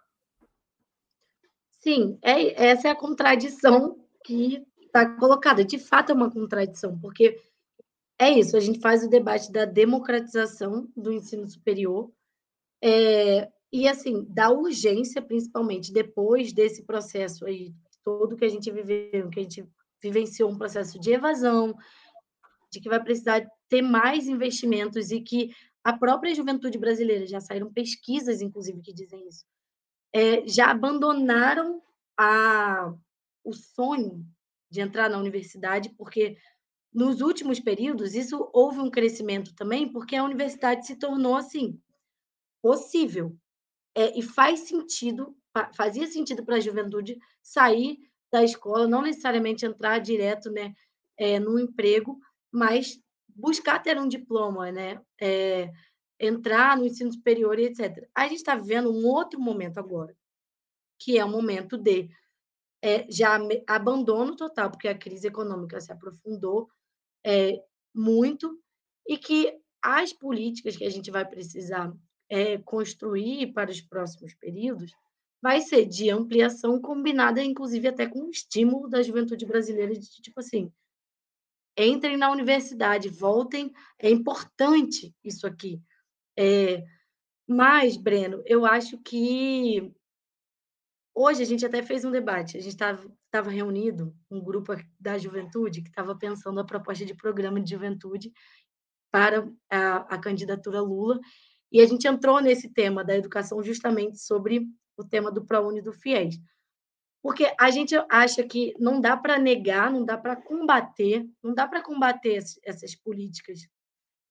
[1.79, 5.65] Sim, é, essa é a contradição que está colocada.
[5.65, 7.41] De fato, é uma contradição, porque
[8.19, 12.11] é isso, a gente faz o debate da democratização do ensino superior,
[12.83, 17.73] é, e assim, da urgência, principalmente depois desse processo aí,
[18.03, 19.65] todo que a gente viveu, que a gente
[20.03, 21.77] vivenciou um processo de evasão,
[22.71, 27.73] de que vai precisar ter mais investimentos e que a própria juventude brasileira, já saíram
[27.73, 29.45] pesquisas, inclusive, que dizem isso,
[30.13, 31.83] é, já abandonaram
[32.19, 32.93] a,
[33.43, 34.27] o sonho
[34.71, 36.37] de entrar na universidade, porque
[36.93, 41.81] nos últimos períodos isso houve um crescimento também, porque a universidade se tornou assim
[42.63, 43.37] possível.
[43.95, 45.37] É, e faz sentido,
[45.75, 47.99] fazia sentido para a juventude sair
[48.31, 50.75] da escola, não necessariamente entrar direto né,
[51.17, 52.19] é, no emprego,
[52.53, 55.01] mas buscar ter um diploma, né?
[55.21, 55.71] É,
[56.19, 58.07] entrar no ensino superior e etc.
[58.15, 60.15] A gente está vivendo um outro momento agora,
[60.99, 62.11] que é o momento de
[62.83, 66.69] é, já abandono total, porque a crise econômica se aprofundou
[67.25, 67.63] é,
[67.95, 68.59] muito,
[69.07, 71.93] e que as políticas que a gente vai precisar
[72.29, 74.93] é, construir para os próximos períodos
[75.43, 80.41] vai ser de ampliação combinada, inclusive, até com o estímulo da juventude brasileira de tipo
[80.41, 80.73] assim,
[81.77, 85.81] entrem na universidade, voltem, é importante isso aqui.
[86.39, 86.85] É,
[87.49, 89.93] mas, Breno, eu acho que
[91.15, 95.83] hoje a gente até fez um debate, a gente estava reunido, um grupo da juventude
[95.83, 98.33] que estava pensando a proposta de programa de juventude
[99.11, 101.19] para a, a candidatura Lula,
[101.73, 104.67] E a gente entrou nesse tema da educação justamente sobre
[105.01, 106.39] o tema do ProUni do FIES.
[107.23, 111.69] Porque a gente acha que não dá para negar, não dá para combater, não dá
[111.69, 113.69] para combater essas políticas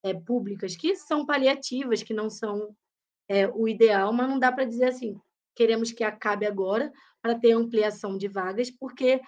[0.04, 2.76] é, públicas que são paliativas, que não são
[3.28, 5.20] é, o ideal, mas não dá para dizer assim,
[5.56, 6.92] queremos que acabe agora
[7.22, 9.22] para ter ampliação de vagas, porque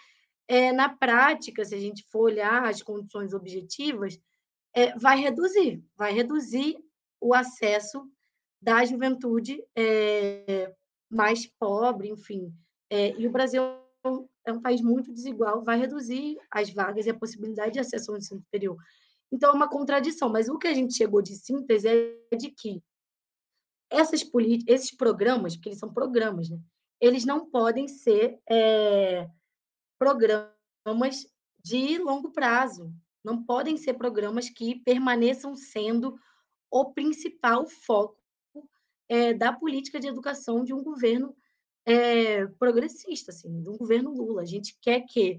[0.47, 4.19] é, na prática, se a gente for olhar as condições objetivas,
[4.73, 6.77] é, vai reduzir, vai reduzir
[7.19, 8.09] o acesso
[8.61, 10.73] da juventude é,
[11.11, 12.53] mais pobre, enfim.
[12.89, 13.61] É, e o Brasil
[14.45, 18.17] é um país muito desigual, vai reduzir as vagas e a possibilidade de acesso ao
[18.17, 18.77] ensino superior.
[19.31, 22.81] Então, é uma contradição, mas o que a gente chegou de síntese é de que
[23.89, 24.25] essas
[24.67, 26.59] esses programas, porque eles são programas, né?
[26.99, 29.27] eles não podem ser é,
[29.99, 31.27] programas
[31.63, 32.93] de longo prazo,
[33.23, 36.15] não podem ser programas que permaneçam sendo
[36.69, 38.20] o principal foco
[39.11, 41.35] é, da política de educação de um governo
[41.85, 44.41] é, progressista, assim, de um governo Lula.
[44.41, 45.37] A gente quer que,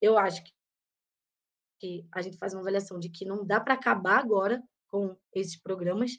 [0.00, 0.50] eu acho que,
[1.78, 5.58] que a gente faz uma avaliação de que não dá para acabar agora com esses
[5.58, 6.12] programas,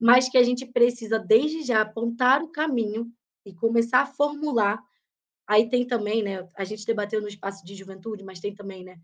[0.00, 3.08] mas que a gente precisa, desde já, apontar o caminho
[3.44, 4.82] e começar a formular.
[5.46, 6.48] Aí tem também, né?
[6.56, 8.98] A gente debateu no espaço de juventude, mas tem também, né?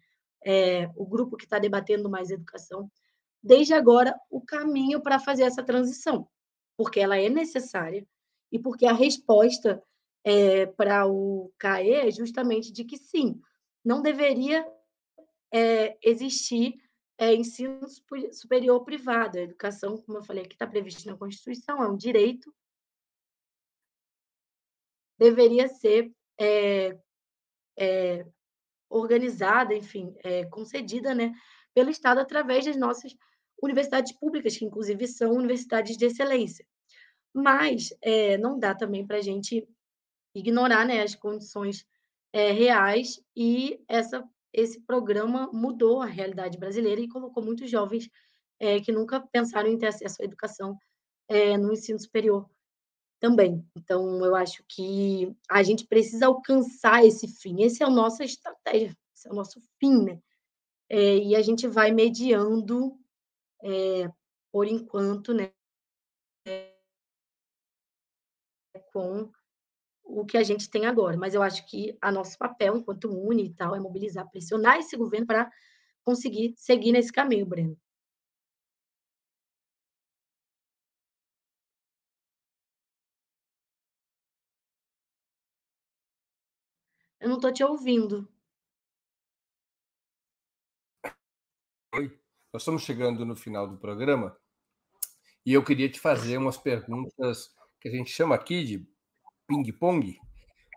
[0.44, 2.90] É, o grupo que está debatendo mais educação.
[3.40, 6.28] Desde agora, o caminho para fazer essa transição,
[6.76, 8.06] porque ela é necessária
[8.50, 9.82] e porque a resposta
[10.24, 13.40] é, para o CAE é justamente de que sim,
[13.84, 14.64] não deveria
[15.52, 16.80] é, existir
[17.18, 17.80] é, ensino
[18.32, 19.38] superior privado.
[19.38, 22.54] A educação, como eu falei, que está prevista na Constituição, é um direito,
[25.18, 26.12] deveria ser
[28.90, 30.14] organizada, enfim,
[30.50, 31.32] concedida né,
[31.72, 33.16] pelo Estado através das nossas
[33.62, 36.66] universidades públicas, que inclusive são universidades de excelência.
[37.32, 39.66] Mas é, não dá também para a gente
[40.34, 41.86] ignorar né, as condições
[42.32, 48.10] é, reais e essa esse programa mudou a realidade brasileira e colocou muitos jovens
[48.60, 50.78] é, que nunca pensaram em ter acesso à educação
[51.58, 52.46] no ensino superior
[53.22, 53.64] também.
[53.76, 57.62] Então, eu acho que a gente precisa alcançar esse fim.
[57.62, 60.18] Esse é a nossa estratégia, esse é o nosso fim, né?
[60.90, 62.98] É, e a gente vai mediando,
[64.52, 65.52] por enquanto, né?
[68.92, 69.30] com
[70.04, 71.16] o que a gente tem agora.
[71.16, 74.96] Mas eu acho que a nosso papel, enquanto UNE e tal, é mobilizar, pressionar esse
[74.96, 75.50] governo para
[76.04, 77.76] conseguir seguir nesse caminho, Breno.
[87.20, 88.28] Eu não estou te ouvindo.
[92.52, 94.36] Nós estamos chegando no final do programa
[95.44, 97.50] e eu queria te fazer umas perguntas
[97.80, 98.86] que a gente chama aqui de
[99.46, 100.18] ping-pong,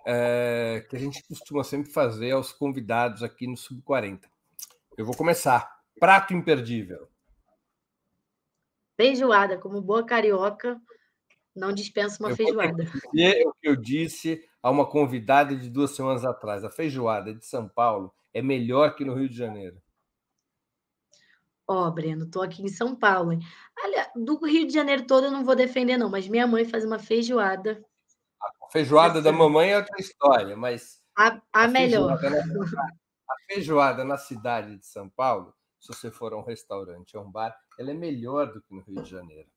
[0.08, 4.22] é, que a gente costuma sempre fazer aos convidados aqui no Sub-40.
[4.98, 5.82] Eu vou começar.
[6.00, 7.10] Prato imperdível.
[8.96, 10.82] Feijoada, como boa carioca,
[11.54, 12.86] não dispensa uma eu feijoada.
[13.18, 16.64] É o que eu disse a uma convidada de duas semanas atrás.
[16.64, 19.82] A feijoada de São Paulo é melhor que no Rio de Janeiro.
[21.68, 23.34] Ó, oh, Breno, tô aqui em São Paulo.
[23.34, 23.40] Hein?
[23.84, 26.86] Olha, do Rio de Janeiro todo eu não vou defender, não, mas minha mãe faz
[26.86, 27.84] uma feijoada
[28.62, 31.02] a feijoada da mamãe é outra história, mas.
[31.18, 32.20] A, a, a melhor.
[32.20, 32.66] Feijoada na,
[33.30, 37.32] a feijoada na cidade de São Paulo, se você for a um restaurante, a um
[37.32, 39.50] bar, ela é melhor do que no Rio de Janeiro.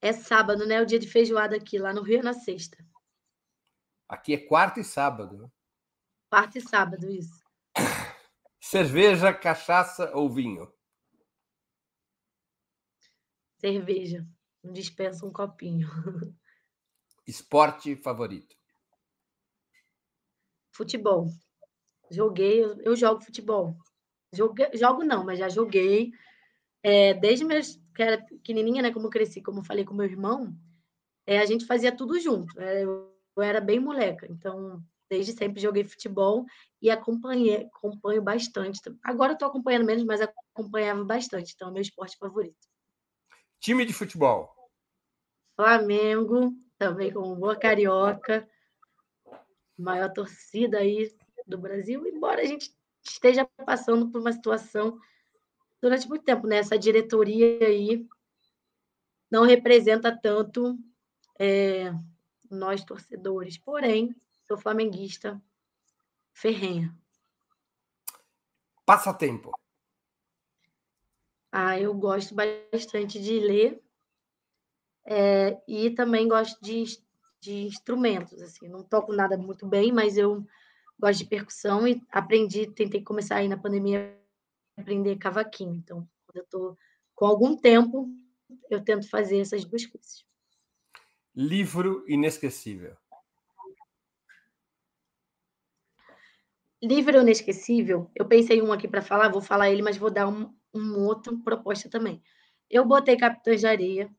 [0.00, 0.80] É sábado, né?
[0.80, 1.78] O dia de feijoada aqui.
[1.78, 2.78] Lá no Rio é na sexta.
[4.08, 5.48] Aqui é quarta e sábado, né?
[6.30, 7.39] Quarta e sábado, isso.
[8.60, 10.70] Cerveja, cachaça ou vinho?
[13.58, 14.26] Cerveja.
[14.62, 15.88] Não dispensa um copinho.
[17.26, 18.54] Esporte favorito?
[20.72, 21.28] Futebol.
[22.10, 23.76] Joguei, eu, jogo futebol.
[24.32, 26.12] Joguei, jogo não, mas já joguei.
[26.82, 30.06] É, desde meus, que era pequenininha, né, como eu cresci, como eu falei com meu
[30.06, 30.54] irmão,
[31.26, 32.58] é, a gente fazia tudo junto.
[32.60, 36.46] É, eu, eu era bem moleca, então desde sempre joguei futebol
[36.80, 38.80] e acompanhei, acompanho bastante.
[39.02, 41.52] Agora estou acompanhando menos, mas acompanhava bastante.
[41.54, 42.56] Então, é meu esporte favorito.
[43.58, 44.54] Time de futebol.
[45.56, 48.48] Flamengo, também como boa carioca,
[49.76, 51.12] maior torcida aí
[51.46, 54.98] do Brasil, embora a gente esteja passando por uma situação
[55.82, 56.58] durante muito tempo, né?
[56.58, 58.06] Essa diretoria aí
[59.30, 60.78] não representa tanto
[61.38, 61.92] é,
[62.50, 63.58] nós torcedores.
[63.58, 64.14] Porém,
[64.50, 65.40] sou flamenguista
[66.32, 66.92] ferrenha.
[68.84, 69.52] Passatempo.
[71.52, 73.80] Ah, eu gosto bastante de ler
[75.06, 76.84] É, e também gosto de,
[77.40, 80.44] de instrumentos, assim, não toco nada muito bem, mas eu
[80.98, 84.16] gosto de percussão e aprendi, tentei começar aí na pandemia
[84.76, 85.74] aprender cavaquinho.
[85.74, 86.78] Então, quando eu estou
[87.14, 88.08] com algum tempo,
[88.68, 90.24] eu tento fazer essas duas coisas.
[91.34, 92.96] Livro inesquecível.
[96.82, 100.50] Livro inesquecível, eu pensei um aqui para falar, vou falar ele, mas vou dar um,
[100.74, 102.22] um outro proposta também.
[102.70, 104.10] Eu botei Capitães de Areia,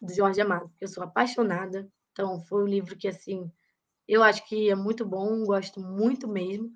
[0.00, 1.88] do Jorge Amado, eu sou apaixonada.
[2.12, 3.50] Então, foi um livro que, assim,
[4.06, 6.72] eu acho que é muito bom, gosto muito mesmo.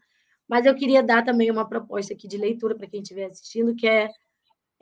[0.48, 3.86] Mas eu queria dar também uma proposta aqui de leitura para quem estiver assistindo, que
[3.86, 4.10] é,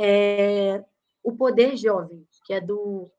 [0.00, 0.82] é,
[1.22, 3.10] O Poder Jovem, que é do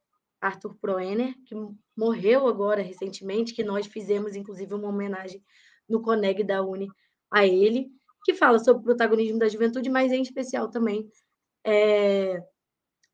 [0.42, 1.54] Arthur Proener, que
[1.96, 5.44] morreu agora recentemente, que nós fizemos, inclusive, uma homenagem
[5.88, 6.88] no Coneg da Uni
[7.32, 7.92] a ele,
[8.24, 11.10] que fala sobre o protagonismo da juventude, mas em especial também
[11.66, 12.42] é,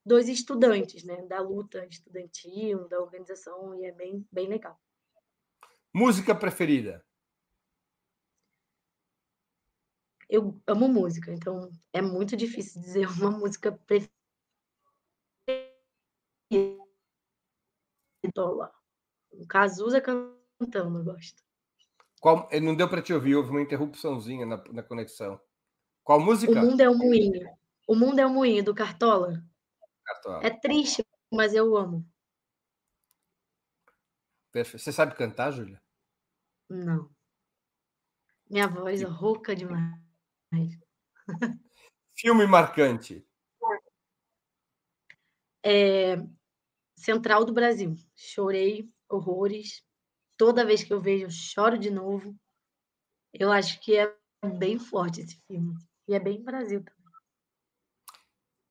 [0.05, 4.79] dos estudantes, né, da luta estudantil, da organização, e é bem, bem legal.
[5.93, 7.05] Música preferida?
[10.29, 14.11] Eu amo música, então é muito difícil dizer uma música preferida.
[19.31, 21.42] O Cazuza cantando, eu gosto.
[22.23, 25.37] Qual, eh, não deu para te ouvir, houve uma interrupçãozinha na, na conexão.
[26.05, 26.53] Qual música?
[26.53, 27.57] O Mundo é um Moinho.
[27.85, 29.43] O Mundo é um Moinho, do Cartola.
[30.05, 30.39] Cartola.
[30.41, 32.09] É triste, mas eu amo.
[34.53, 34.81] Perfeito.
[34.81, 35.83] Você sabe cantar, Júlia?
[36.69, 37.13] Não.
[38.49, 39.99] Minha voz é rouca demais.
[42.15, 43.27] Filme marcante.
[45.61, 46.15] É...
[46.95, 47.97] Central do Brasil.
[48.15, 49.83] Chorei horrores
[50.37, 52.35] toda vez que eu vejo, eu choro de novo.
[53.33, 54.15] Eu acho que é
[54.57, 55.75] bem forte esse filme.
[56.07, 57.03] E é bem Brasil também.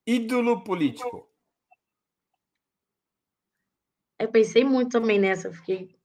[0.07, 1.29] Ídolo político.
[4.19, 5.97] Eu pensei muito também nessa, fiquei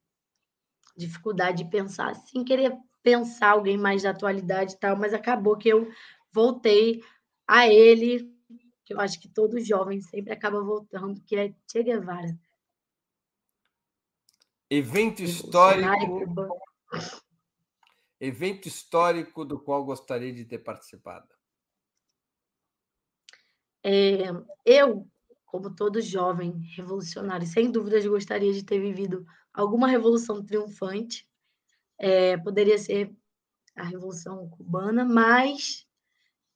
[0.95, 5.69] dificuldade de pensar, sem querer pensar alguém mais da atualidade e tal, mas acabou que
[5.69, 5.87] eu
[6.31, 7.03] voltei
[7.47, 8.35] a ele,
[8.83, 12.35] que eu acho que todo jovem sempre acaba voltando, que é Che Guevara.
[14.69, 16.59] Evento histórico.
[18.19, 21.27] Evento histórico do qual gostaria de ter participado.
[23.83, 24.23] É,
[24.65, 25.07] eu,
[25.45, 31.29] como todo jovem revolucionário, sem dúvidas gostaria de ter vivido alguma revolução triunfante.
[31.97, 33.15] É, poderia ser
[33.75, 35.87] a Revolução Cubana, mas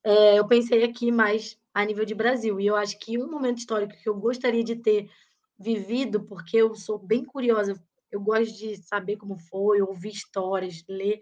[0.04, 2.60] é, eu pensei aqui mais a nível de Brasil.
[2.60, 5.10] E eu acho que um momento histórico que eu gostaria de ter
[5.58, 7.82] vivido, porque eu sou bem curiosa
[8.12, 11.20] eu gosto de saber como foi, ouvir histórias, ler.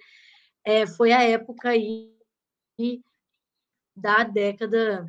[0.64, 2.14] É, foi a época aí
[3.96, 5.06] da década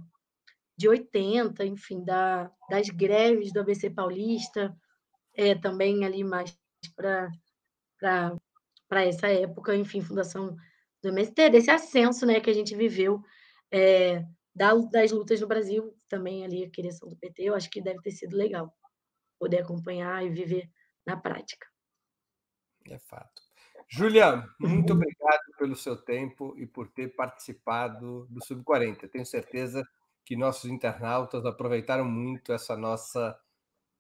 [0.76, 4.76] de 80, enfim, da, das greves do ABC Paulista,
[5.34, 6.56] é, também ali mais
[6.96, 7.30] para
[9.02, 10.56] essa época, enfim, fundação
[11.02, 13.22] do MST, desse ascenso né, que a gente viveu
[13.70, 14.24] é,
[14.54, 18.10] das lutas no Brasil, também ali a criação do PT, eu acho que deve ter
[18.10, 18.74] sido legal
[19.38, 20.68] poder acompanhar e viver
[21.06, 21.69] na prática.
[22.90, 23.42] É fato.
[23.88, 29.08] Julia, muito obrigado pelo seu tempo e por ter participado do Sub-40.
[29.08, 29.86] Tenho certeza
[30.24, 33.38] que nossos internautas aproveitaram muito essa nossa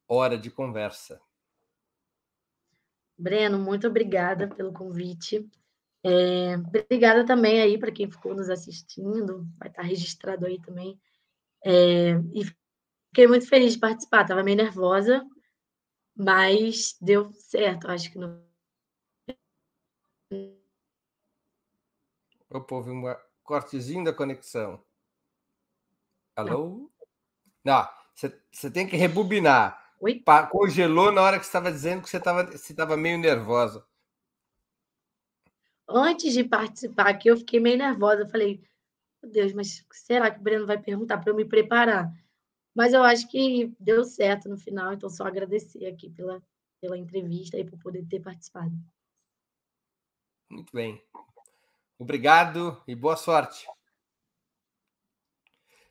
[0.06, 1.20] hora de conversa.
[3.18, 5.48] Breno, muito obrigada pelo convite.
[6.02, 11.00] É, obrigada também aí para quem ficou nos assistindo, vai estar registrado aí também.
[11.64, 12.44] É, e
[13.08, 15.26] fiquei muito feliz de participar, estava meio nervosa,
[16.16, 18.49] mas deu certo, acho que no
[22.50, 23.04] Opa, houve um
[23.44, 24.82] cortezinho da conexão.
[26.34, 26.90] Alô?
[27.64, 27.88] Não,
[28.50, 29.94] você tem que rebobinar.
[30.00, 30.22] Oi?
[30.50, 32.16] Congelou na hora que você estava dizendo que você
[32.72, 33.86] estava meio nervosa.
[35.88, 38.22] Antes de participar aqui, eu fiquei meio nervosa.
[38.22, 38.62] Eu falei,
[39.22, 42.12] meu Deus, mas será que o Breno vai perguntar para eu me preparar?
[42.74, 46.42] Mas eu acho que deu certo no final, então só agradecer aqui pela,
[46.80, 48.72] pela entrevista e por poder ter participado.
[50.48, 51.02] Muito bem.
[52.00, 53.66] Obrigado e boa sorte.